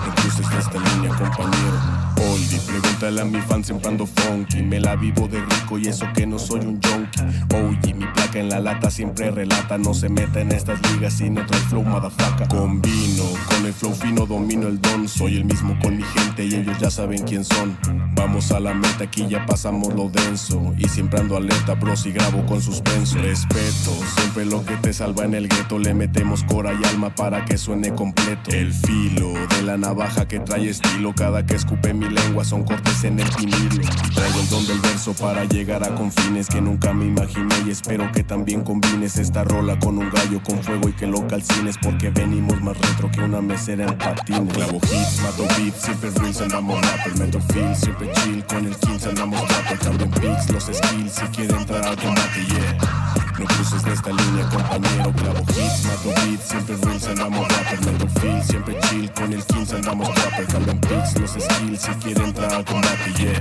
[0.05, 2.26] No cruces de esta línea, compañero.
[2.47, 4.61] Oldie, pregúntale a mi fan siempre ando funky.
[4.63, 7.21] Me la vivo de rico y eso que no soy un junkie.
[7.55, 9.77] Oye, mi placa en la lata siempre relata.
[9.77, 12.47] No se meta en estas ligas si no trae flow, motherfucker.
[12.47, 15.07] Combino con el flow fino, domino el don.
[15.07, 17.77] Soy el mismo con mi gente y ellos ya saben quién son.
[18.15, 20.73] Vamos a la meta, aquí ya pasamos lo denso.
[20.77, 23.17] Y siempre ando alerta, bros, y grabo con suspenso.
[23.17, 25.79] Respeto, siempre lo que te salva en el gueto.
[25.79, 28.51] Le metemos cora y alma para que suene completo.
[28.51, 31.13] El filo de la navaja que trae estilo.
[31.13, 33.83] Cada que escupe mi lengua son cortes en el vinilo.
[34.13, 37.55] Traigo el don del verso para llegar a confines que nunca me imaginé.
[37.65, 41.27] Y espero que también combines esta rola con un gallo con fuego y que lo
[41.27, 41.77] calcines.
[41.77, 44.53] Porque venimos más retro que una mesera en patines.
[44.53, 47.17] Clavo hits, mato beats, siempre reels andamos rapper.
[47.17, 48.45] Meto feel, siempre chill.
[48.45, 49.79] Con el 15 andamos rapper.
[49.79, 51.13] Cambio pics, los skills.
[51.13, 53.26] Si quiere entrar al combate, yeah.
[53.37, 55.13] No cruces de esta línea, compañero.
[55.13, 57.85] Clavo hits, mato beats, siempre reels andamos rapper.
[57.85, 59.11] Meto feel, siempre chill.
[59.11, 60.47] Con el 15 andamos rapper.
[60.47, 61.81] Cambio pics, los skills.
[61.81, 63.39] Si quiere entrar al combate, yeah.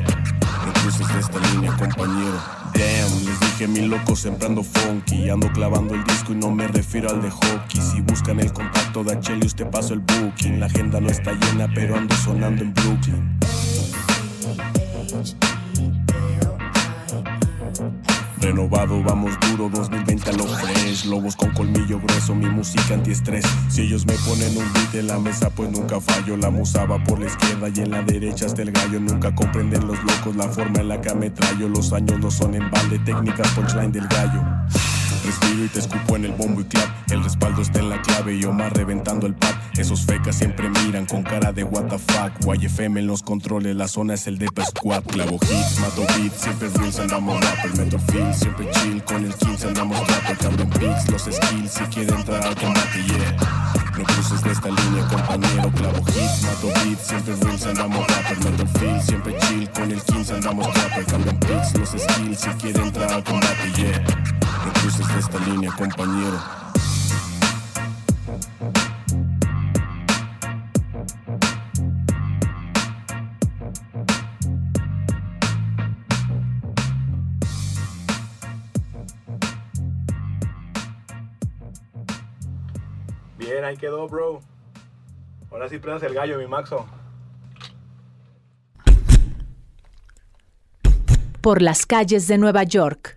[0.66, 2.38] No cruces de esta línea, compañero.
[2.74, 5.30] Damn, les dije mi loco sembrando funky.
[5.30, 7.80] Ando clavando el disco y no me refiero al de hockey.
[7.80, 10.60] Si buscan el contacto de Achelios, te paso el booking.
[10.60, 13.38] La agenda no está llena, pero ando sonando en Brooklyn.
[18.46, 21.06] Renovado, vamos duro, 2020 a lo fresh.
[21.06, 23.44] Lobos con colmillo grueso, mi música antiestrés.
[23.68, 26.36] Si ellos me ponen un beat en la mesa, pues nunca fallo.
[26.36, 29.00] La musa va por la izquierda y en la derecha está el gallo.
[29.00, 32.70] Nunca comprenden los locos la forma en la que ametrallo Los años no son en
[32.70, 34.40] balde, técnicas punchline del gallo
[35.26, 37.10] Respiro y te escupo en el bombo y clap.
[37.10, 39.56] El respaldo está en la clave y Omar reventando el pad.
[39.76, 42.30] Esos fecas siempre miran con cara de what the fuck.
[42.54, 45.02] YFM en los controles, la zona es el Depa Squad.
[45.02, 47.76] Clavo hits, mato beats, siempre reels andamos rapper.
[47.76, 50.38] Meto feel, siempre chill, con el 15 andamos rapper.
[50.38, 53.36] Cambio pics, los skills, si quiere entrar al combate, yeah.
[53.98, 55.72] No cruces de esta línea, compañero.
[55.72, 58.38] Clavo hits, mato beats, siempre reels andamos rapper.
[58.44, 61.04] Meto feel, siempre chill, con el 15 andamos rapper.
[61.04, 64.35] Cambio pics, los skills, si quiere entrar al combate, yeah.
[64.74, 66.38] Cruces de esta línea, compañero.
[83.38, 84.40] Bien, ahí quedó, bro.
[85.50, 86.86] Ahora sí prendas el gallo, mi Maxo.
[91.40, 93.16] Por las calles de Nueva York.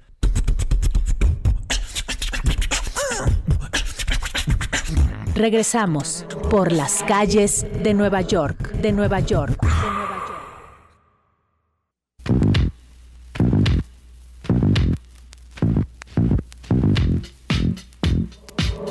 [5.39, 9.57] Regresamos por las calles de Nueva York, de Nueva York.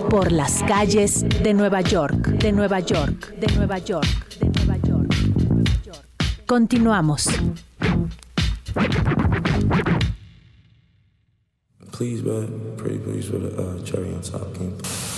[0.09, 5.14] Por las calles de Nueva York, de Nueva York, de Nueva York, de Nueva York.
[6.46, 7.28] Continuamos.
[11.92, 12.78] Please, bud.
[12.78, 15.18] Pretty please with uh, cherry on top.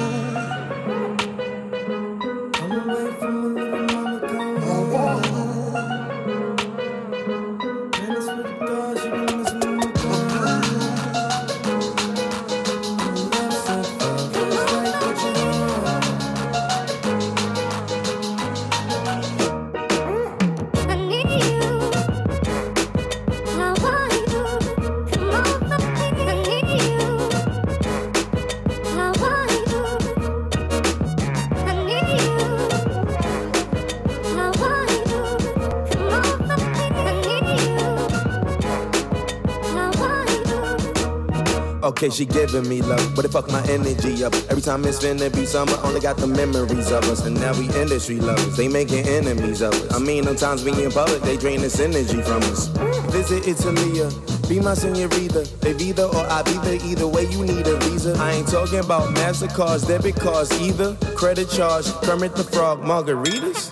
[42.01, 44.33] Okay, she giving me love, but it fuck my energy up.
[44.49, 47.27] Every time it's finna be summer, only got the memories of us.
[47.27, 49.93] And now we industry lovers, they making enemies of us.
[49.93, 52.69] I mean, sometimes we in public, they drain this energy from us.
[53.13, 54.09] Visit Italia,
[54.49, 55.47] be my senorita.
[55.59, 58.15] They either or I be there, either way you need a visa.
[58.17, 60.95] I ain't talking about MasterCards, debit cards either.
[61.13, 63.69] Credit charge, Kermit the Frog, margaritas.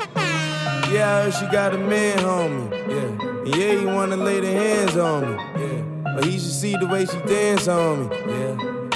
[0.94, 3.48] Yeah, I heard she got a man, homie.
[3.48, 5.44] Yeah, yeah, you wanna lay the hands on me.
[5.66, 8.19] Yeah, but he should see the way she dance on me.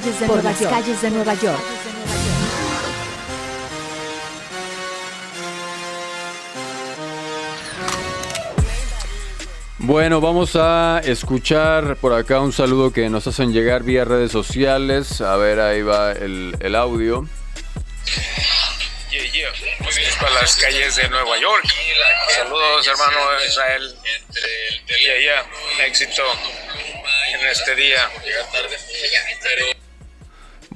[0.00, 0.70] Calles de Nueva York.
[0.70, 1.60] calles de Nueva York.
[9.78, 15.20] Bueno, vamos a escuchar por acá un saludo que nos hacen llegar vía redes sociales.
[15.20, 17.26] A ver, ahí va el, el audio.
[19.10, 19.48] Yeah, yeah.
[19.82, 21.64] Pues es para las calles de Nueva York.
[22.36, 23.94] Saludos, hermano Israel.
[24.86, 25.86] Yeah, yeah.
[25.86, 26.22] Éxito
[27.34, 28.08] en este día.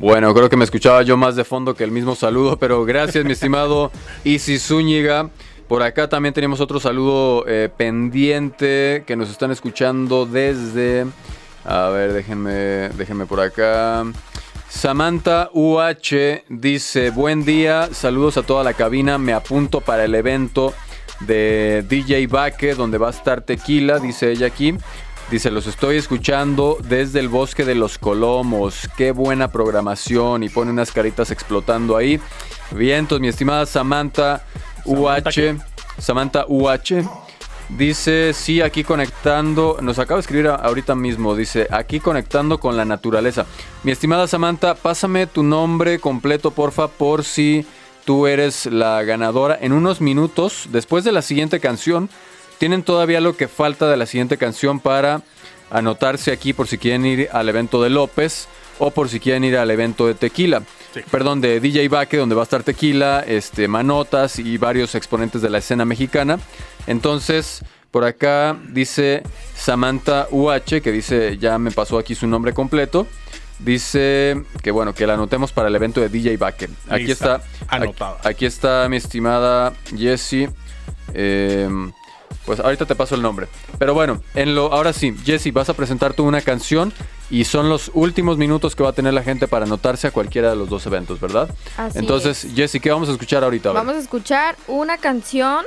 [0.05, 3.25] Bueno, creo que me escuchaba yo más de fondo que el mismo saludo, pero gracias,
[3.25, 3.91] mi estimado
[4.23, 5.31] Isis Zúñiga.
[5.67, 11.07] Por acá también tenemos otro saludo eh, pendiente que nos están escuchando desde.
[11.65, 14.05] A ver, déjenme, déjenme por acá.
[14.69, 19.17] Samantha UH dice: Buen día, saludos a toda la cabina.
[19.17, 20.75] Me apunto para el evento
[21.21, 24.75] de DJ Baque, donde va a estar Tequila, dice ella aquí.
[25.35, 28.89] Dice, los estoy escuchando desde el bosque de los Colomos.
[28.97, 30.45] Qué buena programación.
[30.45, 32.21] Y pone unas caritas explotando ahí.
[32.71, 34.45] Vientos, mi estimada Samantha
[34.85, 35.59] UH.
[35.99, 37.03] Samantha UH.
[37.69, 39.79] Dice, sí, aquí conectando.
[39.83, 41.35] Nos acaba de escribir ahorita mismo.
[41.35, 43.45] Dice, aquí conectando con la naturaleza.
[43.83, 47.67] Mi estimada Samantha, pásame tu nombre completo, porfa, por si
[48.05, 49.59] tú eres la ganadora.
[49.61, 52.09] En unos minutos, después de la siguiente canción,
[52.65, 55.21] tienen todavía lo que falta de la siguiente canción para
[55.71, 58.49] anotarse aquí por si quieren ir al evento de López
[58.79, 60.63] o por si quieren ir al evento de Tequila.
[61.11, 65.51] Perdón, de DJ Baque, donde va a estar Tequila, este, Manotas y varios exponentes de
[65.51, 66.39] la escena mexicana.
[66.87, 69.23] Entonces, por acá dice
[69.55, 73.07] Samantha UH, que dice, ya me pasó aquí su nombre completo.
[73.59, 76.71] Dice que bueno, que la anotemos para el evento de DJ Baque.
[76.89, 77.77] Aquí Lista, está.
[77.77, 78.17] anotada.
[78.21, 80.49] Aquí, aquí está mi estimada Jessie.
[81.13, 81.69] Eh,
[82.45, 83.49] pues ahorita te paso el nombre.
[83.79, 86.93] Pero bueno, en lo, ahora sí, Jessie, vas a presentar tú una canción
[87.31, 90.51] y son los últimos minutos que va a tener la gente para anotarse a cualquiera
[90.51, 91.49] de los dos eventos, ¿verdad?
[91.77, 93.71] Así Entonces, Jessie, ¿qué vamos a escuchar ahorita?
[93.71, 93.73] A.
[93.73, 95.65] Vamos a escuchar una canción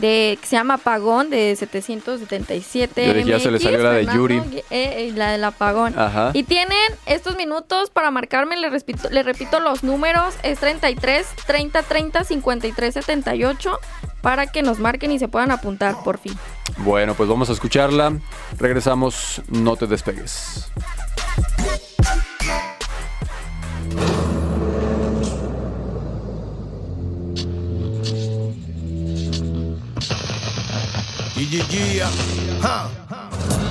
[0.00, 3.06] de que se llama Apagón de 777.
[3.06, 4.36] Yo dije, ya se le MX, salió la de Fernando, Yuri.
[4.36, 5.98] eh, eh, la del apagón.
[5.98, 6.30] Ajá.
[6.34, 6.76] Y tienen
[7.06, 12.94] estos minutos para marcarme, les repito, les repito los números, es 33, 30, 30, 53,
[12.94, 13.78] 78,
[14.22, 16.36] para que nos marquen y se puedan apuntar por fin.
[16.78, 18.12] Bueno, pues vamos a escucharla.
[18.58, 20.70] Regresamos, no te despegues.
[31.50, 32.60] Yeah, yeah, yeah.
[32.62, 33.27] Ja.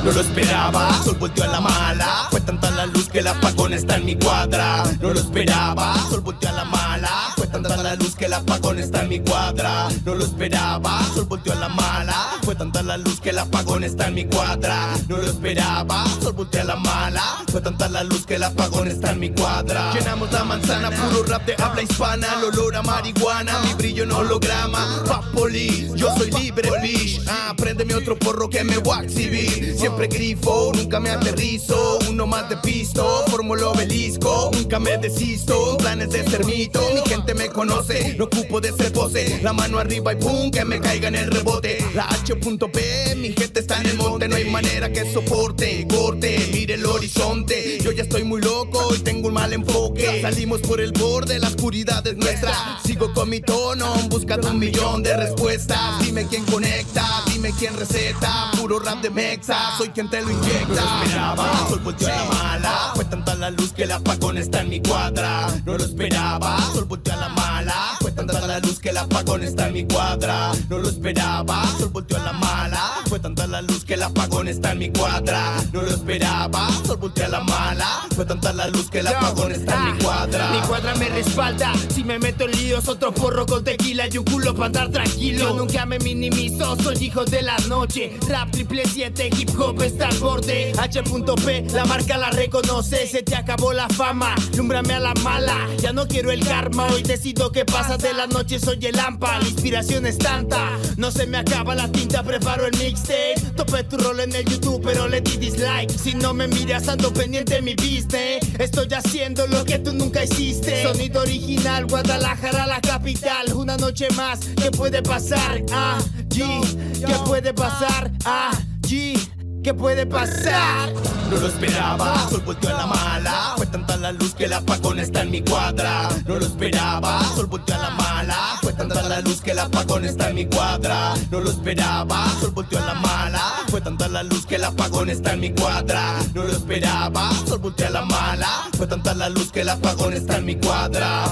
[0.08, 2.28] No lo esperaba, sol volteó a la mala.
[2.32, 4.86] Fue tanta la luz que el apagón está en mi cuadra.
[5.02, 7.34] No lo esperaba, sol volteó a la mala.
[7.36, 9.90] Fue tanta la luz que el apagón está en mi cuadra.
[10.06, 12.38] No lo esperaba, sol volteó a la mala.
[12.44, 14.96] Fue tanta la luz que el apagón está en mi cuadra.
[15.10, 17.44] No lo esperaba, sol volteó a la mala.
[17.52, 19.92] Fue tanta la luz que el apagón está en mi cuadra.
[19.94, 22.28] Llenamos la manzana, puro rap de habla hispana.
[22.38, 25.04] El olor a marihuana, mi brillo en holograma.
[25.06, 27.20] Papoli, yo soy libre, bitch.
[27.28, 29.76] Ah, préndeme otro porro que me voy a exhibir.
[30.06, 31.98] Grifo, nunca me aterrizo.
[32.10, 34.52] Uno más de pisto, formulo obelisco.
[34.54, 36.80] Nunca me desisto, planes de ser mito.
[36.94, 39.40] Mi gente me conoce, no ocupo de ser pose.
[39.42, 41.84] La mano arriba y pum, que me caiga en el rebote.
[41.96, 44.28] La H.P, mi gente está en el monte.
[44.28, 47.80] No hay manera que soporte, corte, mire el horizonte.
[47.84, 50.22] Yo ya estoy muy loco y tengo un mal enfoque.
[50.22, 52.80] Salimos por el borde, la oscuridad es nuestra.
[52.84, 56.00] Sigo con mi tono, buscando un millón de respuestas.
[56.02, 58.52] Dime quién conecta, dime quién receta.
[58.60, 60.68] Puro rap de mexa, soy quien te lo inyecta.
[60.68, 62.92] No lo esperaba, sol volteó a la mala.
[62.96, 65.48] Fue tanta la luz que el apagón está en mi cuadra.
[65.66, 67.98] No lo esperaba, sol volteó a la mala.
[68.02, 70.52] Fue tanta la luz que el apagón está en mi cuadra.
[70.70, 72.94] No lo esperaba, sol volteó a la mala.
[73.08, 75.54] Fue tanta la luz que el apagón está en mi cuadra.
[75.72, 78.08] No lo esperaba, sol volteó a la mala.
[78.16, 80.50] Fue tanta la luz que el apagón está en mi cuadra.
[80.50, 81.74] Mi cuadra me respalda.
[81.94, 85.50] Si me meto en líos, otro porro con tequila y un culo para andar tranquilo.
[85.50, 88.18] Yo nunca me minimizo, soy hijo de la noche.
[88.28, 90.72] Rap triple 7, hip hop está al borde.
[90.78, 93.08] H.P, la marca la reconoce.
[93.08, 95.68] Se te acabó la fama, lumbrame a la mala.
[95.80, 98.60] Ya no quiero el karma, hoy decido que pasa de la noche.
[98.60, 100.72] Soy el AMPA, la inspiración es tanta.
[100.96, 103.36] No se me acaba la tinta, preparo el mixtape.
[103.56, 105.92] Topé tu rol en el YouTube, pero le di dislike.
[105.92, 108.40] Si no me miras, ando pendiente de mi business.
[108.60, 110.84] Estoy haciendo lo que tú nunca hiciste.
[110.84, 113.54] Sonido original, Guadalajara, la capital.
[113.54, 115.64] Una noche más, ¿qué puede pasar?
[115.72, 115.98] Ah,
[116.30, 116.64] G,
[117.06, 118.12] ¿qué puede pasar?
[118.26, 118.52] Ah,
[118.82, 119.37] G.
[119.68, 120.94] ¿Qué puede pasar?
[121.30, 123.54] No lo esperaba, sol volteó a la mala.
[123.58, 126.08] Fue tanta la luz que el apagón está en mi cuadra.
[126.26, 128.38] No lo esperaba, sol volteó a la mala.
[128.62, 131.16] Fue tanta la luz que el apagón está en mi cuadra.
[131.32, 133.42] No lo esperaba, sol volteó a la mala.
[133.68, 136.14] Fue tanta la luz que el apagón está en mi cuadra.
[136.34, 138.70] No lo esperaba, sol volteó a la mala.
[138.78, 141.26] Fue tanta la luz que el apagón está en mi cuadra.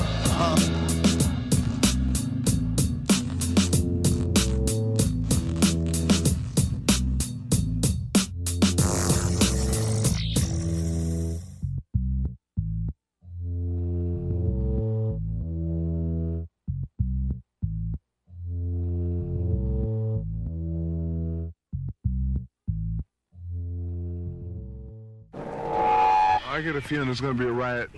[26.85, 27.89] Get a feeling there's gonna be a riot.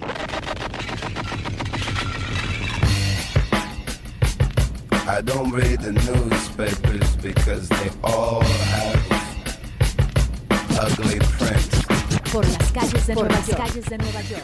[5.07, 8.95] I don't read the newspapers because they all have
[10.79, 11.85] ugly prints.
[12.31, 14.43] Por las calles de, Nueva, las calles de Nueva York.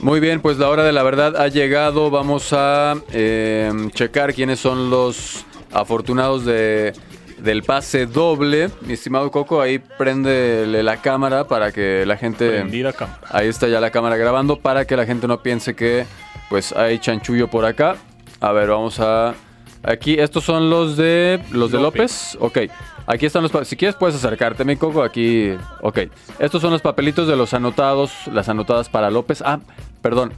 [0.00, 2.10] Muy bien, pues la hora de la verdad ha llegado.
[2.10, 6.92] Vamos a eh, checar quiénes son los afortunados de,
[7.38, 8.70] del pase doble.
[8.82, 12.48] Mi estimado Coco, ahí prendele la cámara para que la gente...
[12.50, 13.20] Prendí la cámara.
[13.30, 16.06] Ahí está ya la cámara grabando para que la gente no piense que
[16.48, 17.96] pues hay chanchullo por acá.
[18.40, 19.34] A ver, vamos a...
[19.82, 22.38] Aquí, estos son los de los de López.
[22.40, 22.58] Ok.
[23.06, 25.02] Aquí están los Si quieres puedes acercarte, mi Coco.
[25.02, 25.54] Aquí.
[25.82, 26.00] Ok.
[26.38, 28.12] Estos son los papelitos de los anotados.
[28.32, 29.42] Las anotadas para López.
[29.44, 29.60] Ah,
[30.00, 30.32] perdón.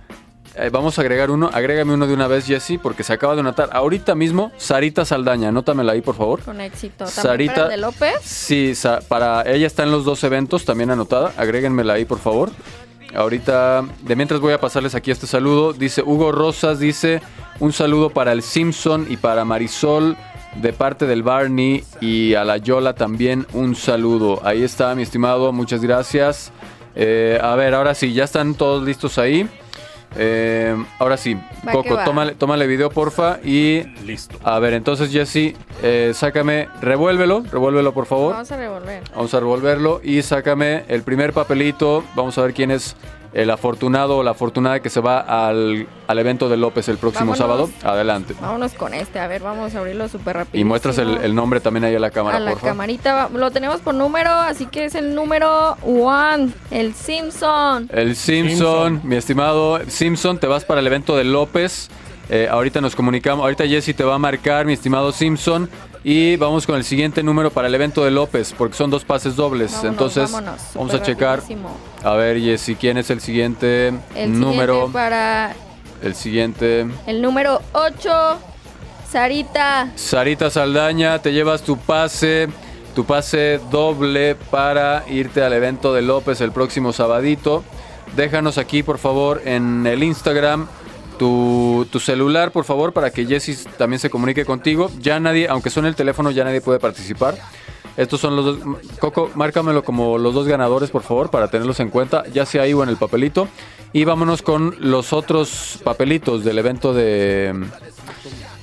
[0.58, 1.50] Eh, vamos a agregar uno.
[1.52, 3.68] Agrégame uno de una vez, Jesse, porque se acaba de anotar.
[3.72, 5.48] Ahorita mismo, Sarita Saldaña.
[5.50, 6.40] Anótamela ahí, por favor.
[6.40, 7.04] Con éxito.
[7.04, 8.14] También Sarita- para el de López.
[8.22, 8.72] Sí,
[9.08, 11.32] para ella está en los dos eventos también anotada.
[11.36, 12.50] Agréguenmela ahí, por favor.
[13.14, 15.72] Ahorita, de mientras voy a pasarles aquí este saludo.
[15.72, 17.22] Dice Hugo Rosas, dice
[17.60, 20.16] un saludo para el Simpson y para Marisol
[20.56, 24.40] de parte del Barney y a la Yola también un saludo.
[24.44, 26.50] Ahí está, mi estimado, muchas gracias.
[26.94, 29.48] Eh, a ver, ahora sí, ya están todos listos ahí.
[30.18, 31.34] Eh, ahora sí,
[31.66, 33.38] Va Coco, tómale, tómale video, porfa.
[33.44, 33.82] Y.
[34.04, 34.38] Listo.
[34.42, 38.32] A ver, entonces, Jesse, eh, sácame, revuélvelo, revuélvelo, por favor.
[38.32, 39.02] Vamos a revolver.
[39.14, 42.04] Vamos a revolverlo y sácame el primer papelito.
[42.14, 42.96] Vamos a ver quién es
[43.32, 47.32] el afortunado o la afortunada que se va al, al evento de López el próximo
[47.32, 47.38] Vámonos.
[47.38, 47.70] sábado.
[47.82, 48.34] Adelante.
[48.40, 49.18] Vámonos con este.
[49.18, 50.60] A ver, vamos a abrirlo súper rápido.
[50.60, 52.72] Y muestras el, el nombre también ahí a la cámara, a la por favor.
[52.72, 53.28] camarita.
[53.34, 56.50] Lo tenemos por número, así que es el número one.
[56.70, 57.88] El Simpson.
[57.92, 61.88] El Simpson, mi estimado Simpson, te vas para el evento de López.
[62.28, 65.68] Eh, ahorita nos comunicamos, ahorita Jesse te va a marcar, mi estimado Simpson.
[66.08, 69.34] Y vamos con el siguiente número para el evento de López, porque son dos pases
[69.34, 69.72] dobles.
[69.72, 71.40] Vámonos, Entonces, vámonos, vamos a checar.
[71.40, 71.76] rapidísimo.
[72.04, 74.74] A ver, Jesse, ¿quién es el siguiente El número?
[74.74, 75.56] siguiente para
[76.00, 76.86] El siguiente.
[77.08, 78.38] el número 8.
[79.10, 79.88] Sarita.
[79.96, 82.46] Sarita Saldaña, te llevas tu pase,
[82.94, 87.64] tu pase doble para irte al evento de López el próximo sabadito.
[88.14, 90.68] Déjanos aquí, por favor, en el Instagram
[91.18, 94.90] tu, tu celular, por favor, para que Jessy también se comunique contigo.
[95.00, 97.36] Ya nadie, aunque suene el teléfono, ya nadie puede participar.
[97.96, 98.58] Estos son los dos.
[99.00, 102.74] Coco, márcamelo como los dos ganadores, por favor, para tenerlos en cuenta, ya sea ahí
[102.74, 103.48] o en el papelito.
[103.92, 107.54] Y vámonos con los otros papelitos del evento de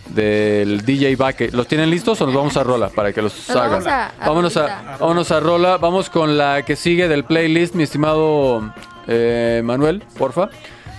[0.10, 1.49] del DJ Baque.
[1.51, 3.72] ¿Los tienen listos o nos vamos a Rola para que los Nos hagan?
[3.84, 5.78] vamos a- a vámonos, a, vámonos a Rola.
[5.78, 8.74] Vamos con la que sigue del playlist, mi estimado
[9.08, 10.49] eh, Manuel, porfa.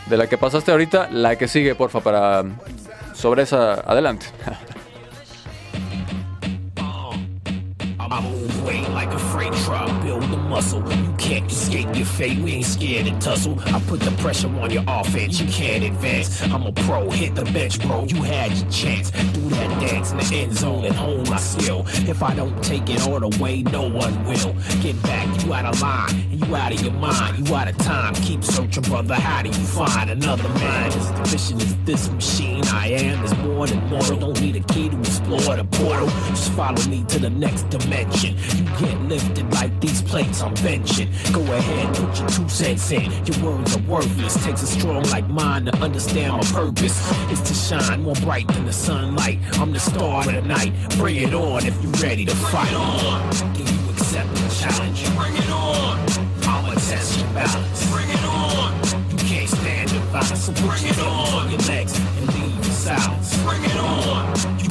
[0.06, 2.44] De la que pasaste ahorita, la que sigue, porfa, para
[3.14, 3.74] sobre esa.
[3.74, 4.26] Adelante.
[10.54, 10.88] Muscle.
[10.88, 13.58] You can't escape your fate, we ain't scared to tussle.
[13.74, 16.40] I put the pressure on your offense, you can't advance.
[16.44, 19.10] I'm a pro, hit the bench, bro, you had your chance.
[19.10, 21.84] Do that dance in the end zone and hone my skill.
[22.08, 24.54] If I don't take it all the way, no one will.
[24.80, 28.14] Get back, you out of line, you out of your mind, you out of time.
[28.14, 30.86] Keep searching, brother, how do you find another man?
[30.92, 34.18] Is the mission is this machine I am is more than mortal.
[34.18, 36.06] Don't need a key to explore the portal.
[36.28, 38.36] Just follow me to the next dimension.
[38.56, 43.10] You get lifted like these plates Go ahead, put your two cents in.
[43.24, 44.44] Your words are worthless.
[44.44, 47.00] Takes a strong like mine to understand my purpose.
[47.30, 49.38] Is to shine more bright than the sunlight.
[49.58, 50.72] I'm the star of the night.
[50.98, 52.68] Bring it on if you're ready to fight.
[52.68, 53.54] Bring it on.
[53.54, 55.16] Can you accept the challenge?
[55.16, 55.98] Bring it on.
[56.42, 57.90] I'ma test your balance.
[57.90, 58.74] Bring it on.
[59.10, 62.70] You can't stand the violence, so put your hands on your legs and leave the
[62.70, 63.42] silence.
[63.44, 64.58] Bring it on.
[64.60, 64.63] You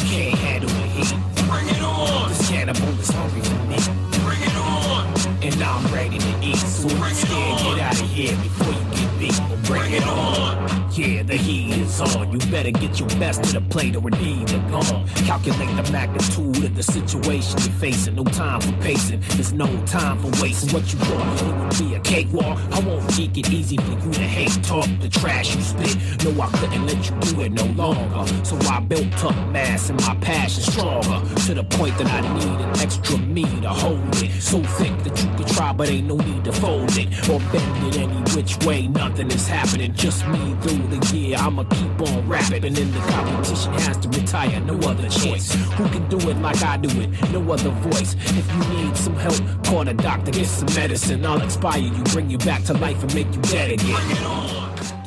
[6.83, 9.63] So scared, get out of here before you get beat.
[9.63, 10.62] Bring it on.
[10.95, 12.31] Yeah, the heat is on.
[12.31, 15.07] You better get your best to the plate or it the gone.
[15.25, 18.13] Calculate the magnitude of the situation you're facing.
[18.13, 19.21] No time for pacing.
[19.29, 20.71] There's no time for wasting.
[20.71, 21.41] What you want?
[21.41, 22.59] It would be a cakewalk.
[22.71, 25.97] I won't make it easy for you to hate talk the trash you spit.
[26.23, 28.31] No, I couldn't let you do it no longer.
[28.45, 32.61] So I built up mass and my passion stronger to the point that I need
[32.61, 34.31] an extra me to hold it.
[34.43, 37.87] So thick that you could try, but ain't no need to fold it or bend
[37.87, 38.87] it any which way.
[38.87, 39.95] Nothing is happening.
[39.95, 41.35] Just me through the.
[41.35, 44.59] I'ma keep on rapping, and the competition has to retire.
[44.61, 45.53] No other choice.
[45.77, 47.09] Who can do it like I do it?
[47.31, 48.15] No other voice.
[48.15, 51.25] If you need some help, call a doctor, get some medicine.
[51.25, 52.93] I'll expire you, bring you back to life.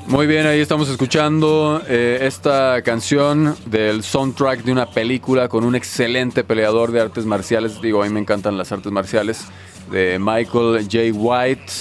[0.07, 5.75] Muy bien, ahí estamos escuchando eh, esta canción del soundtrack de una película con un
[5.75, 7.81] excelente peleador de artes marciales.
[7.81, 9.47] Digo, a mí me encantan las artes marciales
[9.91, 11.13] de Michael J.
[11.13, 11.73] White.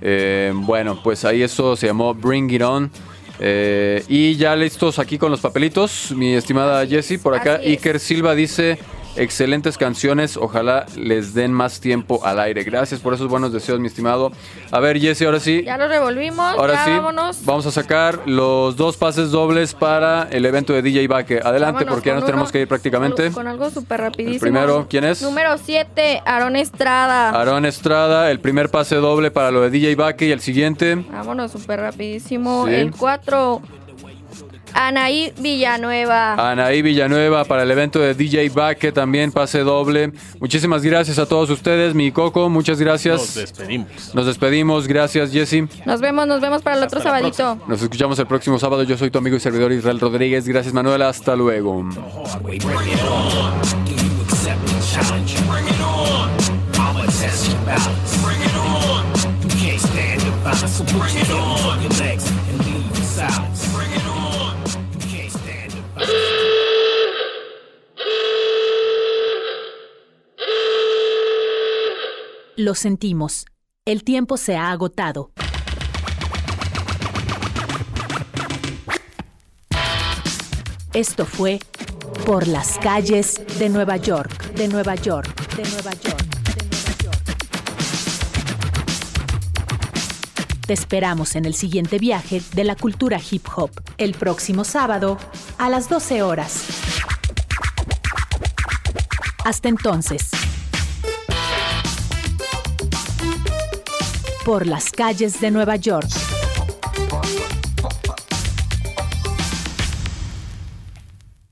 [0.00, 2.90] Eh, bueno, pues ahí eso se llamó Bring It On.
[3.40, 7.18] Eh, y ya listos aquí con los papelitos, mi estimada Jessie.
[7.18, 7.56] Por acá.
[7.56, 8.78] Iker Silva dice:
[9.16, 12.64] Excelentes canciones, ojalá les den más tiempo al aire.
[12.64, 14.32] Gracias por esos buenos deseos, mi estimado.
[14.72, 15.62] A ver, Jessie, ahora sí.
[15.64, 16.54] Ya lo revolvimos.
[16.58, 17.44] Ahora ya sí, vámonos.
[17.44, 21.40] vamos a sacar los dos pases dobles para el evento de DJ Baque.
[21.42, 23.30] Adelante, Vámonos porque ya nos tenemos que ir prácticamente.
[23.30, 24.34] Con, algo súper rapidísimo.
[24.34, 25.22] El primero, ¿quién es?
[25.22, 27.30] Número 7, Aaron Estrada.
[27.30, 30.96] Aarón Estrada, el primer pase doble para lo de DJ Baque y el siguiente.
[30.96, 32.66] Vámonos súper rapidísimo.
[32.66, 32.74] Sí.
[32.74, 33.62] El 4,
[34.74, 36.34] Anaí Villanueva.
[36.50, 40.12] Anaí Villanueva para el evento de DJ Baque, también pase doble.
[40.40, 41.94] Muchísimas gracias a todos ustedes.
[41.94, 43.20] Mi Coco, muchas gracias.
[43.20, 44.14] Nos despedimos.
[44.14, 44.88] Nos despedimos.
[44.88, 45.68] Gracias, Jesse.
[45.86, 47.58] Nos vemos, nos vemos para el otro sabadito.
[47.68, 48.82] Nos escuchamos el próximo sábado.
[48.82, 50.46] Yo soy tu amigo y servidor Israel Rodríguez.
[50.48, 51.08] Gracias, Manuela.
[51.08, 51.84] Hasta luego.
[60.92, 61.83] Bring it on.
[72.56, 73.46] Lo sentimos.
[73.84, 75.32] El tiempo se ha agotado.
[80.92, 81.58] Esto fue
[82.24, 86.22] Por las calles de Nueva York, de Nueva York, de Nueva York,
[86.54, 87.36] de Nueva York.
[90.64, 95.18] Te esperamos en el siguiente viaje de la cultura hip hop, el próximo sábado
[95.58, 96.66] a las 12 horas.
[99.44, 100.30] Hasta entonces.
[104.44, 106.23] Por las calles de Nueva York.